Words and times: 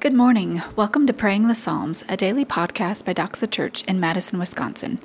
Good 0.00 0.14
morning. 0.14 0.62
Welcome 0.76 1.06
to 1.08 1.12
Praying 1.12 1.48
the 1.48 1.54
Psalms, 1.54 2.04
a 2.08 2.16
daily 2.16 2.46
podcast 2.46 3.04
by 3.04 3.12
Doxa 3.12 3.50
Church 3.50 3.84
in 3.84 4.00
Madison, 4.00 4.38
Wisconsin. 4.38 4.98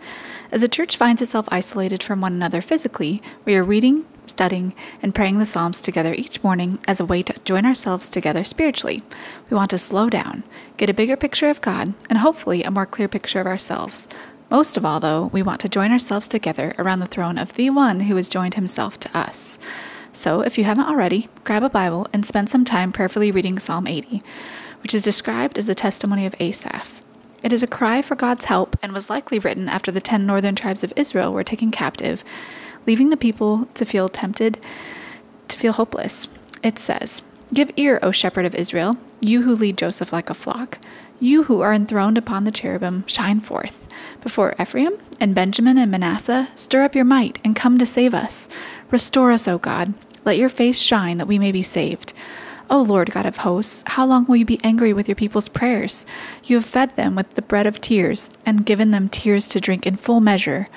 As 0.54 0.64
a 0.64 0.70
church 0.70 0.96
finds 0.96 1.22
itself 1.22 1.50
isolated 1.52 2.02
from 2.02 2.22
one 2.22 2.32
another 2.32 2.62
physically, 2.62 3.22
we 3.44 3.58
are 3.58 3.64
reading, 3.66 4.08
studying, 4.26 4.74
and 5.02 5.14
praying 5.14 5.38
the 5.38 5.46
Psalms 5.46 5.82
together 5.82 6.14
each 6.14 6.42
morning 6.46 6.80
as 6.88 7.02
a 7.02 7.06
way 7.06 7.22
to 7.24 7.38
join 7.44 7.66
ourselves 7.66 8.08
together 8.08 8.46
spiritually. 8.46 9.04
We 9.50 9.58
want 9.58 9.72
to 9.72 9.78
slow 9.78 10.10
down, 10.10 10.46
get 10.78 10.90
a 10.90 10.94
bigger 10.94 11.18
picture 11.18 11.50
of 11.50 11.60
God, 11.60 11.94
and 12.10 12.20
hopefully 12.20 12.64
a 12.64 12.72
more 12.72 12.86
clear 12.86 13.10
picture 13.10 13.42
of 13.42 13.48
ourselves. 13.48 14.08
Most 14.50 14.78
of 14.78 14.86
all, 14.86 15.02
though, 15.02 15.26
we 15.34 15.44
want 15.44 15.60
to 15.60 15.68
join 15.68 15.92
ourselves 15.92 16.30
together 16.30 16.74
around 16.78 17.02
the 17.02 17.06
throne 17.06 17.38
of 17.38 17.56
the 17.56 17.70
one 17.70 18.00
who 18.00 18.16
has 18.16 18.30
joined 18.30 18.54
himself 18.54 18.98
to 19.02 19.18
us. 19.18 19.60
So, 20.14 20.40
if 20.40 20.58
you 20.58 20.64
haven't 20.64 20.88
already, 20.88 21.28
grab 21.44 21.64
a 21.64 21.70
Bible 21.70 22.08
and 22.14 22.26
spend 22.26 22.50
some 22.50 22.64
time 22.64 22.94
prayerfully 22.94 23.32
reading 23.32 23.60
Psalm 23.60 23.88
80 23.88 24.24
which 24.86 24.94
is 24.94 25.02
described 25.02 25.58
as 25.58 25.66
the 25.66 25.74
testimony 25.74 26.28
of 26.28 26.36
Asaph. 26.40 27.02
It 27.42 27.52
is 27.52 27.64
a 27.64 27.68
cry 27.68 28.04
for 28.04 28.14
God's 28.14 28.46
help 28.46 28.78
and 28.84 28.94
was 28.94 29.10
likely 29.10 29.40
written 29.40 29.68
after 29.68 29.92
the 29.92 30.00
ten 30.00 30.28
northern 30.28 30.54
tribes 30.54 30.84
of 30.84 30.94
Israel 30.96 31.34
were 31.34 31.44
taken 31.44 31.72
captive, 31.72 32.24
leaving 32.86 33.10
the 33.10 33.18
people 33.18 33.68
to 33.74 33.84
feel 33.84 34.08
tempted, 34.08 34.64
to 35.48 35.58
feel 35.58 35.74
hopeless. 35.74 36.28
It 36.62 36.78
says, 36.78 37.24
Give 37.52 37.72
ear, 37.76 37.98
O 38.04 38.12
shepherd 38.12 38.46
of 38.46 38.54
Israel, 38.54 38.96
you 39.22 39.42
who 39.42 39.56
lead 39.56 39.76
Joseph 39.76 40.14
like 40.14 40.30
a 40.30 40.36
flock. 40.36 40.78
You 41.20 41.46
who 41.46 41.62
are 41.62 41.74
enthroned 41.74 42.20
upon 42.20 42.44
the 42.44 42.52
cherubim, 42.52 43.06
shine 43.08 43.40
forth. 43.40 43.88
Before 44.22 44.54
Ephraim 44.62 45.00
and 45.20 45.34
Benjamin 45.34 45.80
and 45.80 45.90
Manasseh, 45.90 46.50
stir 46.56 46.84
up 46.84 46.94
your 46.94 47.06
might 47.06 47.40
and 47.44 47.56
come 47.56 47.80
to 47.80 47.88
save 47.88 48.14
us. 48.14 48.48
Restore 48.92 49.32
us, 49.32 49.48
O 49.48 49.58
God. 49.58 49.96
Let 50.26 50.38
your 50.38 50.50
face 50.50 50.78
shine 50.78 51.18
that 51.18 51.28
we 51.28 51.40
may 51.40 51.52
be 51.52 51.64
saved. 51.64 52.14
O 52.70 52.82
Lord 52.82 53.12
God 53.12 53.28
of 53.28 53.38
hosts, 53.38 53.84
how 53.86 54.06
long 54.06 54.26
will 54.26 54.38
you 54.38 54.46
be 54.46 54.60
angry 54.64 54.92
with 54.92 55.08
your 55.08 55.16
people's 55.16 55.50
prayers? 55.50 56.06
You 56.44 56.56
have 56.56 56.66
fed 56.66 56.96
them 56.96 57.16
with 57.16 57.36
the 57.36 57.44
bread 57.44 57.68
of 57.68 57.80
tears, 57.80 58.30
and 58.46 58.66
given 58.66 58.92
them 58.92 59.08
tears 59.08 59.48
to 59.50 59.60
drink 59.60 59.86
in 59.86 59.98
full 59.98 60.20
measure. 60.20 60.68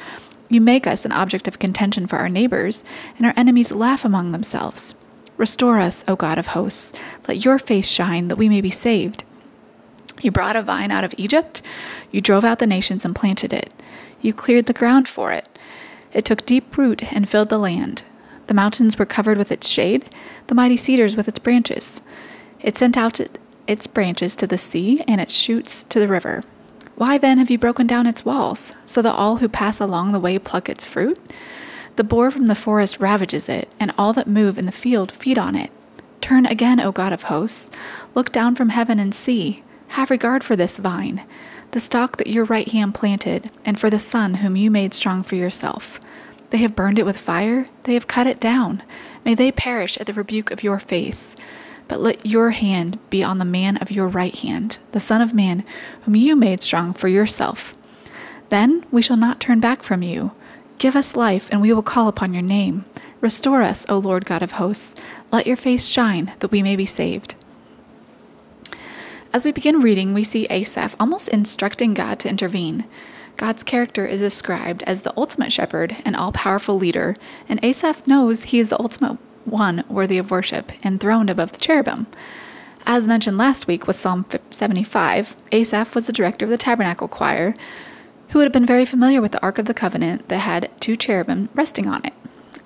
You 0.50 0.60
make 0.60 0.86
us 0.86 1.04
an 1.04 1.12
object 1.12 1.48
of 1.48 1.58
contention 1.58 2.06
for 2.06 2.18
our 2.18 2.28
neighbors, 2.28 2.84
and 3.16 3.26
our 3.26 3.32
enemies 3.36 3.72
laugh 3.72 4.04
among 4.04 4.32
themselves. 4.32 4.94
Restore 5.38 5.78
us, 5.78 6.04
O 6.06 6.16
God 6.16 6.38
of 6.38 6.48
hosts. 6.48 6.92
Let 7.26 7.44
your 7.44 7.58
face 7.58 7.88
shine, 7.88 8.28
that 8.28 8.36
we 8.36 8.48
may 8.48 8.60
be 8.60 8.70
saved. 8.70 9.24
You 10.20 10.30
brought 10.30 10.56
a 10.56 10.62
vine 10.62 10.91
out 10.91 11.04
of 11.04 11.14
Egypt. 11.16 11.62
You 12.10 12.20
drove 12.20 12.44
out 12.44 12.58
the 12.58 12.66
nations 12.66 13.04
and 13.04 13.14
planted 13.14 13.52
it. 13.52 13.72
You 14.20 14.34
cleared 14.34 14.66
the 14.66 14.72
ground 14.72 15.08
for 15.08 15.32
it. 15.32 15.48
It 16.12 16.24
took 16.24 16.44
deep 16.44 16.76
root 16.76 17.12
and 17.12 17.28
filled 17.28 17.50
the 17.50 17.58
land. 17.58 18.02
The 18.48 18.54
mountains 18.54 18.98
were 18.98 19.06
covered 19.06 19.38
with 19.38 19.52
its 19.52 19.68
shade, 19.68 20.08
the 20.48 20.54
mighty 20.54 20.77
cedars 20.77 21.16
with 21.16 21.28
its 21.28 21.38
branches. 21.38 22.02
It 22.60 22.77
sent 22.77 22.96
out 22.96 23.20
its 23.66 23.86
branches 23.86 24.34
to 24.36 24.46
the 24.46 24.58
sea 24.58 25.02
and 25.06 25.20
its 25.20 25.32
shoots 25.32 25.84
to 25.91 26.00
the 26.00 26.08
river. 26.08 26.42
Why 26.96 27.19
then 27.19 27.38
have 27.38 27.50
you 27.50 27.58
broken 27.58 27.86
down 27.86 28.06
its 28.06 28.24
walls, 28.24 28.72
so 28.84 29.02
that 29.02 29.14
all 29.14 29.36
who 29.36 29.48
pass 29.48 29.78
along 29.78 30.10
the 30.10 30.19
way 30.19 30.38
pluck 30.38 30.69
its 30.69 30.86
fruit? 30.86 31.19
The 31.96 32.04
boar 32.04 32.30
from 32.30 32.46
the 32.46 32.54
forest 32.54 32.98
ravages 32.98 33.48
it, 33.48 33.72
and 33.78 33.92
all 33.96 34.12
that 34.14 34.26
move 34.26 34.58
in 34.58 34.66
the 34.66 34.72
field 34.72 35.12
feed 35.12 35.38
on 35.38 35.54
it. 35.54 35.70
Turn 36.20 36.46
again, 36.46 36.80
O 36.80 36.91
God 36.91 37.12
of 37.12 37.24
hosts. 37.24 37.70
Look 38.14 38.32
down 38.32 38.54
from 38.54 38.70
heaven 38.70 38.98
and 38.98 39.14
see. 39.14 39.58
Have 39.88 40.10
regard 40.10 40.42
for 40.42 40.56
this 40.56 40.78
vine, 40.78 41.24
the 41.72 41.80
stalk 41.80 42.16
that 42.16 42.26
your 42.26 42.44
right 42.44 42.69
hand 42.69 42.94
planted, 42.94 43.50
and 43.64 43.78
for 43.78 43.91
the 43.91 43.98
son 43.98 44.34
whom 44.34 44.56
you 44.56 44.70
made 44.70 44.94
strong 44.94 45.22
for 45.22 45.34
yourself. 45.34 46.00
They 46.50 46.58
have 46.58 46.77
burned 46.77 46.98
it 46.98 47.06
with 47.06 47.18
fire, 47.18 47.66
they 47.84 47.94
have 47.94 48.06
cut 48.06 48.27
it 48.27 48.41
down. 48.41 48.82
May 49.24 49.34
they 49.34 49.52
perish 49.52 49.98
at 49.98 50.06
the 50.06 50.14
rebuke 50.14 50.50
of 50.50 50.62
your 50.62 50.78
face. 50.78 51.36
But 51.88 52.00
let 52.00 52.27
your 52.27 52.50
hand 52.50 52.98
be 53.10 53.22
on 53.22 53.38
the 53.38 53.44
man 53.44 53.78
of 53.78 53.91
your 53.91 54.08
right 54.08 54.34
hand, 54.34 54.78
the 54.92 55.00
Son 55.00 55.20
of 55.20 55.34
Man, 55.34 55.64
whom 56.02 56.16
you 56.16 56.36
made 56.36 56.62
strong 56.62 56.92
for 56.92 57.08
yourself. 57.08 57.74
Then 58.50 58.84
we 58.91 59.02
shall 59.02 59.16
not 59.16 59.41
turn 59.41 59.60
back 59.60 59.82
from 59.82 60.02
you. 60.02 60.32
Give 60.78 60.94
us 60.94 61.16
life, 61.16 61.48
and 61.50 61.60
we 61.60 61.72
will 61.72 61.82
call 61.82 62.09
upon 62.09 62.32
your 62.32 62.42
name. 62.42 62.84
Restore 63.20 63.62
us, 63.62 63.84
O 63.88 63.98
Lord 63.98 64.26
God 64.26 64.42
of 64.42 64.53
hosts. 64.53 64.94
Let 65.32 65.47
your 65.47 65.56
face 65.56 65.86
shine, 65.86 66.32
that 66.38 66.50
we 66.50 66.62
may 66.62 66.76
be 66.76 66.86
saved. 66.86 67.34
As 69.32 69.44
we 69.44 69.53
begin 69.53 69.80
reading, 69.80 70.15
we 70.15 70.25
see 70.25 70.47
Asaph 70.48 70.94
almost 71.00 71.28
instructing 71.28 71.94
God 71.94 72.19
to 72.20 72.28
intervene. 72.28 72.84
God's 73.38 73.62
character 73.62 74.04
is 74.04 74.21
described 74.21 74.82
as 74.82 75.03
the 75.03 75.15
ultimate 75.16 75.53
shepherd 75.53 75.97
and 76.04 76.16
all 76.16 76.32
powerful 76.32 76.75
leader, 76.75 77.15
and 77.49 77.60
Asaph 77.62 78.04
knows 78.04 78.43
he 78.43 78.59
is 78.59 78.69
the 78.69 78.81
ultimate 78.81 79.16
one 79.44 79.84
worthy 79.88 80.19
of 80.19 80.32
worship, 80.32 80.72
enthroned 80.84 81.31
above 81.31 81.53
the 81.53 81.60
cherubim. 81.60 82.09
As 82.84 83.06
mentioned 83.06 83.38
last 83.38 83.69
week 83.69 83.87
with 83.87 83.94
Psalm 83.94 84.27
75, 84.50 85.37
Asaph 85.53 85.94
was 85.94 86.09
the 86.09 86.12
director 86.12 86.47
of 86.47 86.50
the 86.50 86.59
tabernacle 86.59 87.06
choir, 87.06 87.54
who 88.31 88.41
would 88.41 88.44
have 88.44 88.53
been 88.53 88.66
very 88.66 88.84
familiar 88.84 89.22
with 89.22 89.31
the 89.31 89.41
Ark 89.41 89.59
of 89.59 89.66
the 89.66 89.72
Covenant 89.72 90.28
that 90.28 90.38
had 90.38 90.69
two 90.81 90.97
cherubim 90.97 91.48
resting 91.54 91.87
on 91.87 92.04
it. 92.04 92.15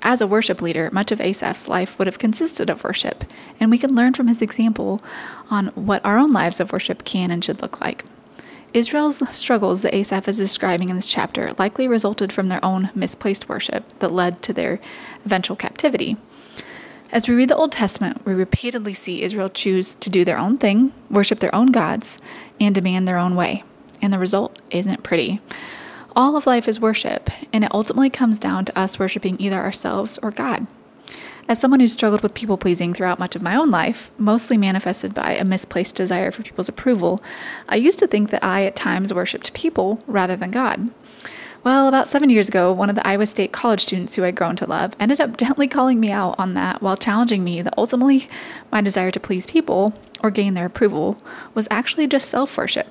As 0.00 0.22
a 0.22 0.26
worship 0.26 0.62
leader, 0.62 0.88
much 0.90 1.12
of 1.12 1.20
Asaph's 1.20 1.68
life 1.68 1.98
would 1.98 2.06
have 2.06 2.18
consisted 2.18 2.70
of 2.70 2.82
worship, 2.82 3.24
and 3.60 3.70
we 3.70 3.76
can 3.76 3.94
learn 3.94 4.14
from 4.14 4.26
his 4.26 4.40
example 4.40 5.02
on 5.50 5.66
what 5.74 6.02
our 6.02 6.16
own 6.16 6.32
lives 6.32 6.60
of 6.60 6.72
worship 6.72 7.04
can 7.04 7.30
and 7.30 7.44
should 7.44 7.60
look 7.60 7.78
like. 7.82 8.06
Israel's 8.74 9.28
struggles 9.34 9.82
that 9.82 9.94
Asaph 9.94 10.28
is 10.28 10.38
describing 10.38 10.88
in 10.88 10.96
this 10.96 11.10
chapter 11.10 11.52
likely 11.58 11.86
resulted 11.86 12.32
from 12.32 12.48
their 12.48 12.64
own 12.64 12.90
misplaced 12.94 13.48
worship 13.48 13.84
that 13.98 14.10
led 14.10 14.40
to 14.42 14.52
their 14.52 14.80
eventual 15.26 15.56
captivity. 15.56 16.16
As 17.10 17.28
we 17.28 17.34
read 17.34 17.50
the 17.50 17.56
Old 17.56 17.72
Testament, 17.72 18.24
we 18.24 18.32
repeatedly 18.32 18.94
see 18.94 19.22
Israel 19.22 19.50
choose 19.50 19.94
to 19.96 20.08
do 20.08 20.24
their 20.24 20.38
own 20.38 20.56
thing, 20.56 20.94
worship 21.10 21.40
their 21.40 21.54
own 21.54 21.66
gods, 21.66 22.18
and 22.58 22.74
demand 22.74 23.06
their 23.06 23.18
own 23.18 23.36
way. 23.36 23.62
And 24.00 24.10
the 24.10 24.18
result 24.18 24.58
isn't 24.70 25.02
pretty. 25.02 25.40
All 26.16 26.36
of 26.36 26.46
life 26.46 26.66
is 26.66 26.80
worship, 26.80 27.28
and 27.52 27.64
it 27.64 27.74
ultimately 27.74 28.08
comes 28.08 28.38
down 28.38 28.64
to 28.64 28.78
us 28.78 28.98
worshiping 28.98 29.36
either 29.38 29.58
ourselves 29.58 30.18
or 30.22 30.30
God. 30.30 30.66
As 31.48 31.58
someone 31.58 31.80
who 31.80 31.88
struggled 31.88 32.22
with 32.22 32.34
people 32.34 32.56
pleasing 32.56 32.94
throughout 32.94 33.18
much 33.18 33.34
of 33.34 33.42
my 33.42 33.56
own 33.56 33.70
life, 33.70 34.10
mostly 34.16 34.56
manifested 34.56 35.12
by 35.12 35.34
a 35.34 35.44
misplaced 35.44 35.94
desire 35.96 36.30
for 36.30 36.42
people's 36.42 36.68
approval, 36.68 37.22
I 37.68 37.76
used 37.76 37.98
to 37.98 38.06
think 38.06 38.30
that 38.30 38.44
I 38.44 38.64
at 38.64 38.76
times 38.76 39.12
worshipped 39.12 39.52
people 39.52 40.02
rather 40.06 40.36
than 40.36 40.50
God. 40.50 40.90
Well, 41.64 41.86
about 41.86 42.08
seven 42.08 42.28
years 42.28 42.48
ago, 42.48 42.72
one 42.72 42.90
of 42.90 42.96
the 42.96 43.06
Iowa 43.06 43.26
State 43.26 43.52
college 43.52 43.82
students 43.82 44.16
who 44.16 44.24
I'd 44.24 44.34
grown 44.34 44.56
to 44.56 44.66
love 44.66 44.94
ended 44.98 45.20
up 45.20 45.36
gently 45.36 45.68
calling 45.68 46.00
me 46.00 46.10
out 46.10 46.34
on 46.38 46.54
that 46.54 46.82
while 46.82 46.96
challenging 46.96 47.44
me 47.44 47.62
that 47.62 47.74
ultimately 47.76 48.28
my 48.70 48.80
desire 48.80 49.10
to 49.12 49.20
please 49.20 49.46
people 49.46 49.92
or 50.22 50.30
gain 50.30 50.54
their 50.54 50.66
approval 50.66 51.18
was 51.54 51.68
actually 51.70 52.06
just 52.06 52.28
self 52.28 52.56
worship. 52.56 52.88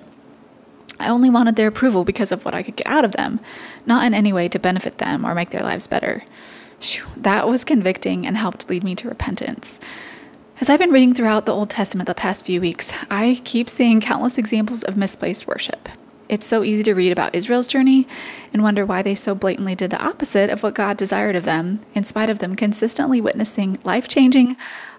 I 1.02 1.10
only 1.10 1.30
wanted 1.30 1.56
their 1.56 1.68
approval 1.68 2.06
because 2.06 2.32
of 2.32 2.46
what 2.46 2.54
I 2.54 2.64
could 2.64 2.76
get 2.76 2.88
out 2.88 3.04
of 3.04 3.14
them, 3.14 3.40
not 3.86 4.06
in 4.06 4.14
any 4.14 4.32
way 4.32 4.48
to 4.50 4.60
benefit 4.60 5.00
them 5.00 5.26
or 5.26 5.34
make 5.34 5.50
their 5.50 5.64
lives 5.64 5.88
better. 5.88 6.24
That 7.18 7.48
was 7.48 7.64
convicting 7.64 8.26
and 8.26 8.38
helped 8.38 8.70
lead 8.70 8.84
me 8.84 8.96
to 8.96 9.10
repentance. 9.10 9.80
As 10.60 10.70
I've 10.70 10.80
been 10.80 10.92
reading 10.92 11.14
throughout 11.14 11.46
the 11.46 11.54
Old 11.54 11.70
Testament 11.70 12.08
the 12.08 12.14
past 12.14 12.46
few 12.46 12.62
weeks, 12.62 12.94
I 13.10 13.42
keep 13.44 13.70
seeing 13.70 14.00
countless 14.00 14.38
examples 14.38 14.84
of 14.84 14.98
misplaced 14.98 15.48
worship. 15.48 15.90
It's 16.30 16.46
so 16.46 16.64
easy 16.64 16.84
to 16.84 16.94
read 16.94 17.12
about 17.12 17.36
Israel's 17.36 17.68
journey 17.68 18.08
and 18.54 18.64
wonder 18.64 18.86
why 18.86 19.02
they 19.02 19.16
so 19.16 19.36
blatantly 19.36 19.76
did 19.76 19.90
the 19.90 20.02
opposite 20.02 20.50
of 20.50 20.64
what 20.64 20.76
God 20.76 20.98
desired 20.98 21.36
of 21.36 21.46
them, 21.46 21.82
in 21.94 22.04
spite 22.04 22.30
of 22.30 22.40
them 22.40 22.56
consistently 22.56 23.20
witnessing 23.20 23.80
life 23.84 24.08
changing, 24.08 24.56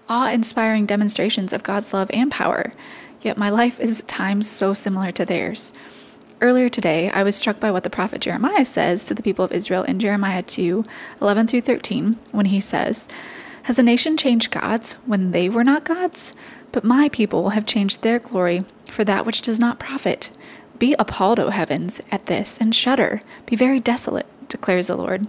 awe 0.07 0.29
inspiring 0.29 0.85
demonstrations 0.85 1.51
of 1.51 1.63
God's 1.63 1.93
love 1.93 2.11
and 2.13 2.29
power. 2.29 2.71
Yet 3.21 3.37
my 3.37 3.49
life 3.49 3.79
is 3.79 4.01
at 4.01 4.07
times 4.07 4.49
so 4.49 4.73
similar 4.73 5.11
to 5.13 5.25
theirs. 5.25 5.73
Earlier 6.43 6.67
today, 6.67 7.09
I 7.09 7.23
was 7.23 7.37
struck 7.37 7.61
by 7.61 7.71
what 7.71 7.83
the 7.83 7.89
prophet 7.89 8.19
Jeremiah 8.19 8.65
says 8.65 9.05
to 9.05 9.13
the 9.13 9.23
people 9.23 9.45
of 9.45 9.53
Israel 9.53 9.83
in 9.83 9.97
Jeremiah 9.97 10.41
2 10.41 10.83
11 11.21 11.47
through 11.47 11.61
13, 11.61 12.19
when 12.33 12.47
he 12.47 12.59
says, 12.59 13.07
Has 13.63 13.79
a 13.79 13.81
nation 13.81 14.17
changed 14.17 14.51
gods 14.51 14.95
when 15.05 15.31
they 15.31 15.47
were 15.47 15.63
not 15.63 15.85
gods? 15.85 16.33
But 16.73 16.83
my 16.83 17.07
people 17.07 17.51
have 17.51 17.65
changed 17.65 18.01
their 18.01 18.19
glory 18.19 18.65
for 18.91 19.05
that 19.05 19.25
which 19.25 19.41
does 19.41 19.57
not 19.57 19.79
profit. 19.79 20.31
Be 20.77 20.97
appalled, 20.99 21.39
O 21.39 21.49
heavens, 21.49 22.01
at 22.11 22.25
this, 22.25 22.57
and 22.57 22.75
shudder. 22.75 23.21
Be 23.45 23.55
very 23.55 23.79
desolate, 23.79 24.27
declares 24.49 24.87
the 24.87 24.97
Lord. 24.97 25.25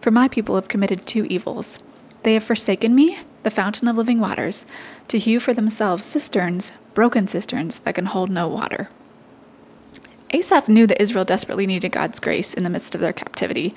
For 0.00 0.10
my 0.10 0.28
people 0.28 0.54
have 0.54 0.68
committed 0.68 1.06
two 1.06 1.26
evils. 1.26 1.78
They 2.22 2.32
have 2.32 2.42
forsaken 2.42 2.94
me, 2.94 3.18
the 3.42 3.50
fountain 3.50 3.86
of 3.86 3.98
living 3.98 4.18
waters, 4.18 4.64
to 5.08 5.18
hew 5.18 5.40
for 5.40 5.52
themselves 5.52 6.06
cisterns, 6.06 6.72
broken 6.94 7.28
cisterns 7.28 7.80
that 7.80 7.96
can 7.96 8.06
hold 8.06 8.30
no 8.30 8.48
water. 8.48 8.88
Asaph 10.30 10.68
knew 10.68 10.86
that 10.86 11.00
Israel 11.00 11.24
desperately 11.24 11.66
needed 11.66 11.92
God's 11.92 12.20
grace 12.20 12.54
in 12.54 12.62
the 12.62 12.70
midst 12.70 12.94
of 12.94 13.00
their 13.00 13.12
captivity, 13.12 13.72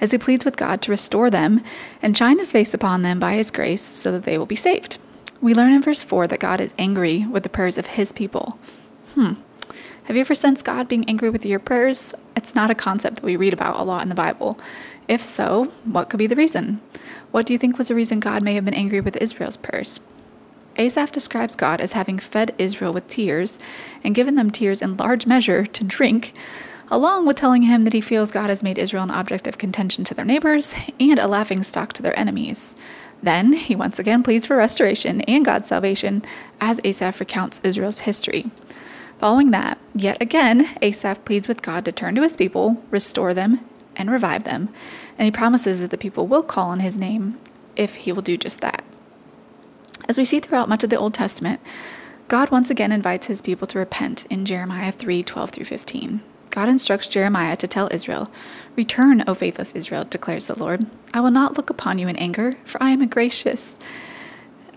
as 0.00 0.12
he 0.12 0.18
pleads 0.18 0.44
with 0.44 0.56
God 0.56 0.80
to 0.82 0.90
restore 0.90 1.30
them 1.30 1.62
and 2.00 2.16
shine 2.16 2.38
his 2.38 2.52
face 2.52 2.72
upon 2.72 3.02
them 3.02 3.20
by 3.20 3.34
his 3.34 3.50
grace 3.50 3.82
so 3.82 4.10
that 4.12 4.24
they 4.24 4.38
will 4.38 4.46
be 4.46 4.56
saved. 4.56 4.98
We 5.40 5.54
learn 5.54 5.72
in 5.72 5.82
verse 5.82 6.02
4 6.02 6.26
that 6.28 6.40
God 6.40 6.60
is 6.60 6.74
angry 6.78 7.26
with 7.26 7.42
the 7.42 7.48
prayers 7.48 7.78
of 7.78 7.86
his 7.86 8.12
people. 8.12 8.58
Hmm. 9.14 9.34
Have 10.04 10.16
you 10.16 10.22
ever 10.22 10.34
sensed 10.34 10.64
God 10.64 10.88
being 10.88 11.08
angry 11.08 11.30
with 11.30 11.46
your 11.46 11.58
prayers? 11.58 12.14
It's 12.36 12.54
not 12.54 12.70
a 12.70 12.74
concept 12.74 13.16
that 13.16 13.24
we 13.24 13.36
read 13.36 13.52
about 13.52 13.78
a 13.78 13.84
lot 13.84 14.02
in 14.02 14.08
the 14.08 14.14
Bible. 14.14 14.58
If 15.08 15.24
so, 15.24 15.66
what 15.84 16.08
could 16.08 16.18
be 16.18 16.26
the 16.26 16.36
reason? 16.36 16.80
What 17.30 17.46
do 17.46 17.52
you 17.52 17.58
think 17.58 17.78
was 17.78 17.88
the 17.88 17.94
reason 17.94 18.20
God 18.20 18.42
may 18.42 18.54
have 18.54 18.64
been 18.64 18.74
angry 18.74 19.00
with 19.00 19.16
Israel's 19.16 19.56
prayers? 19.56 20.00
Asaph 20.80 21.12
describes 21.12 21.56
God 21.56 21.80
as 21.80 21.92
having 21.92 22.18
fed 22.18 22.54
Israel 22.56 22.94
with 22.94 23.06
tears 23.06 23.58
and 24.02 24.14
given 24.14 24.34
them 24.34 24.50
tears 24.50 24.80
in 24.80 24.96
large 24.96 25.26
measure 25.26 25.66
to 25.66 25.84
drink, 25.84 26.32
along 26.90 27.26
with 27.26 27.36
telling 27.36 27.62
him 27.62 27.84
that 27.84 27.92
he 27.92 28.00
feels 28.00 28.30
God 28.30 28.48
has 28.48 28.62
made 28.62 28.78
Israel 28.78 29.02
an 29.02 29.10
object 29.10 29.46
of 29.46 29.58
contention 29.58 30.04
to 30.04 30.14
their 30.14 30.24
neighbors 30.24 30.74
and 30.98 31.18
a 31.18 31.28
laughing 31.28 31.62
stock 31.62 31.92
to 31.92 32.02
their 32.02 32.18
enemies. 32.18 32.74
Then 33.22 33.52
he 33.52 33.76
once 33.76 33.98
again 33.98 34.22
pleads 34.22 34.46
for 34.46 34.56
restoration 34.56 35.20
and 35.22 35.44
God's 35.44 35.68
salvation 35.68 36.24
as 36.62 36.80
Asaph 36.82 37.20
recounts 37.20 37.60
Israel's 37.62 38.00
history. 38.00 38.50
Following 39.18 39.50
that, 39.50 39.76
yet 39.94 40.16
again, 40.22 40.66
Asaph 40.80 41.26
pleads 41.26 41.46
with 41.46 41.60
God 41.60 41.84
to 41.84 41.92
turn 41.92 42.14
to 42.14 42.22
his 42.22 42.32
people, 42.32 42.82
restore 42.90 43.34
them, 43.34 43.60
and 43.96 44.10
revive 44.10 44.44
them, 44.44 44.70
and 45.18 45.26
he 45.26 45.30
promises 45.30 45.82
that 45.82 45.90
the 45.90 45.98
people 45.98 46.26
will 46.26 46.42
call 46.42 46.70
on 46.70 46.80
his 46.80 46.96
name 46.96 47.38
if 47.76 47.96
he 47.96 48.12
will 48.12 48.22
do 48.22 48.38
just 48.38 48.62
that. 48.62 48.82
As 50.10 50.18
we 50.18 50.24
see 50.24 50.40
throughout 50.40 50.68
much 50.68 50.82
of 50.82 50.90
the 50.90 50.98
Old 50.98 51.14
Testament, 51.14 51.60
God 52.26 52.50
once 52.50 52.68
again 52.68 52.90
invites 52.90 53.28
his 53.28 53.40
people 53.40 53.68
to 53.68 53.78
repent 53.78 54.26
in 54.28 54.44
Jeremiah 54.44 54.90
3 54.90 55.22
12 55.22 55.50
through 55.50 55.66
15. 55.66 56.20
God 56.50 56.68
instructs 56.68 57.06
Jeremiah 57.06 57.54
to 57.54 57.68
tell 57.68 57.88
Israel, 57.92 58.28
Return, 58.74 59.22
O 59.28 59.34
faithless 59.34 59.70
Israel, 59.70 60.02
declares 60.02 60.48
the 60.48 60.58
Lord. 60.58 60.84
I 61.14 61.20
will 61.20 61.30
not 61.30 61.56
look 61.56 61.70
upon 61.70 62.00
you 62.00 62.08
in 62.08 62.16
anger, 62.16 62.54
for 62.64 62.82
I 62.82 62.90
am 62.90 63.06
gracious. 63.06 63.78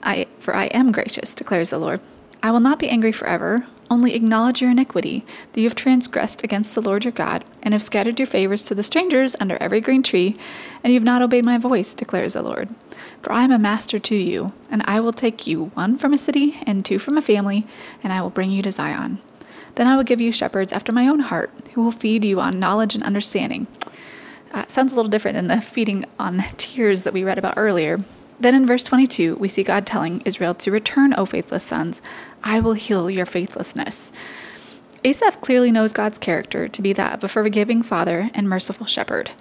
I, 0.04 0.28
for 0.38 0.56
I 0.56 0.66
am 0.66 0.92
gracious, 0.92 1.34
declares 1.34 1.72
the 1.72 1.80
Lord. 1.80 2.00
I 2.44 2.52
will 2.52 2.60
not 2.60 2.78
be 2.78 2.90
angry 2.90 3.12
forever, 3.12 3.66
only 3.94 4.16
acknowledge 4.16 4.62
your 4.62 4.72
iniquity, 4.72 5.24
that 5.54 5.62
you 5.62 5.68
have 5.68 5.76
transgressed 5.76 6.44
against 6.44 6.74
the 6.74 6.82
Lord 6.82 7.06
your 7.06 7.12
God, 7.12 7.46
and 7.62 7.74
have 7.74 7.84
scattered 7.84 8.20
your 8.20 8.28
favors 8.28 8.64
to 8.64 8.76
the 8.76 8.84
strangers 8.84 9.36
under 9.40 9.56
every 9.58 9.80
green 9.80 10.02
tree, 10.02 10.36
and 10.84 10.92
you 10.92 11.00
have 11.00 11.06
not 11.06 11.22
obeyed 11.22 11.46
my 11.46 11.58
voice, 11.60 11.94
declares 11.94 12.34
the 12.34 12.42
Lord. 12.42 12.70
For 13.22 13.32
I 13.32 13.44
am 13.44 13.52
a 13.52 13.60
master 13.60 14.00
to 14.00 14.16
you, 14.16 14.50
and 14.72 14.84
I 14.86 15.00
will 15.00 15.14
take 15.14 15.46
you 15.46 15.66
one 15.76 15.98
from 15.98 16.12
a 16.12 16.18
city 16.18 16.60
and 16.66 16.84
two 16.84 16.98
from 16.98 17.18
a 17.18 17.22
family, 17.22 17.68
and 18.04 18.12
I 18.12 18.22
will 18.22 18.32
bring 18.32 18.50
you 18.50 18.64
to 18.64 18.72
Zion. 18.72 19.20
Then 19.76 19.88
I 19.88 19.96
will 19.96 20.04
give 20.04 20.20
you 20.20 20.32
shepherds 20.32 20.74
after 20.74 20.92
my 20.92 21.08
own 21.08 21.20
heart, 21.20 21.52
who 21.74 21.84
will 21.84 21.92
feed 21.92 22.26
you 22.26 22.42
on 22.42 22.60
knowledge 22.60 22.96
and 22.96 23.04
understanding. 23.04 23.68
Uh, 24.52 24.66
sounds 24.68 24.92
a 24.92 24.96
little 24.96 25.10
different 25.10 25.36
than 25.36 25.48
the 25.48 25.62
feeding 25.62 26.06
on 26.20 26.44
tears 26.58 27.04
that 27.04 27.14
we 27.14 27.24
read 27.24 27.38
about 27.38 27.56
earlier. 27.58 28.00
Then 28.40 28.56
in 28.56 28.66
verse 28.66 28.84
22, 28.84 29.36
we 29.36 29.48
see 29.48 29.64
God 29.64 29.86
telling 29.86 30.22
Israel 30.22 30.54
to 30.56 30.72
return, 30.72 31.14
O 31.18 31.26
faithless 31.26 31.64
sons. 31.64 32.02
I 32.44 32.60
will 32.60 32.74
heal 32.74 33.10
your 33.10 33.26
faithlessness. 33.26 34.12
Asaph 35.06 35.42
clearly 35.42 35.72
knows 35.72 35.94
God's 35.94 36.18
character 36.18 36.68
to 36.68 36.82
be 36.82 36.94
that 36.94 37.16
of 37.16 37.24
a 37.24 37.28
forgiving 37.28 37.84
father 37.84 38.30
and 38.34 38.50
merciful 38.50 38.86
shepherd. 38.86 39.32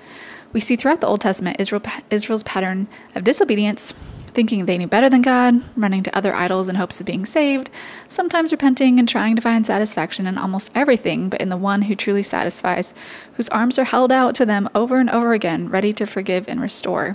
We 0.52 0.60
see 0.60 0.76
throughout 0.76 1.00
the 1.00 1.06
Old 1.06 1.20
Testament 1.20 1.60
Israel, 1.60 1.82
Israel's 2.10 2.42
pattern 2.42 2.88
of 3.14 3.24
disobedience, 3.24 3.94
thinking 4.34 4.66
they 4.66 4.78
knew 4.78 4.86
better 4.86 5.08
than 5.08 5.22
God, 5.22 5.62
running 5.76 6.02
to 6.02 6.16
other 6.16 6.34
idols 6.34 6.68
in 6.68 6.74
hopes 6.74 7.00
of 7.00 7.06
being 7.06 7.26
saved, 7.26 7.70
sometimes 8.08 8.52
repenting 8.52 8.98
and 8.98 9.08
trying 9.08 9.36
to 9.36 9.42
find 9.42 9.66
satisfaction 9.66 10.26
in 10.26 10.38
almost 10.38 10.70
everything 10.74 11.28
but 11.28 11.40
in 11.40 11.48
the 11.48 11.56
one 11.56 11.82
who 11.82 11.94
truly 11.94 12.22
satisfies, 12.22 12.92
whose 13.34 13.48
arms 13.50 13.78
are 13.78 13.84
held 13.84 14.10
out 14.10 14.34
to 14.34 14.46
them 14.46 14.68
over 14.74 14.98
and 14.98 15.10
over 15.10 15.32
again, 15.32 15.68
ready 15.68 15.92
to 15.92 16.06
forgive 16.06 16.48
and 16.48 16.60
restore. 16.60 17.14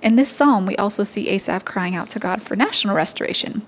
In 0.00 0.14
this 0.14 0.28
psalm, 0.28 0.64
we 0.64 0.76
also 0.76 1.02
see 1.02 1.28
Asaph 1.28 1.64
crying 1.64 1.96
out 1.96 2.08
to 2.10 2.20
God 2.20 2.40
for 2.40 2.54
national 2.54 2.94
restoration. 2.94 3.66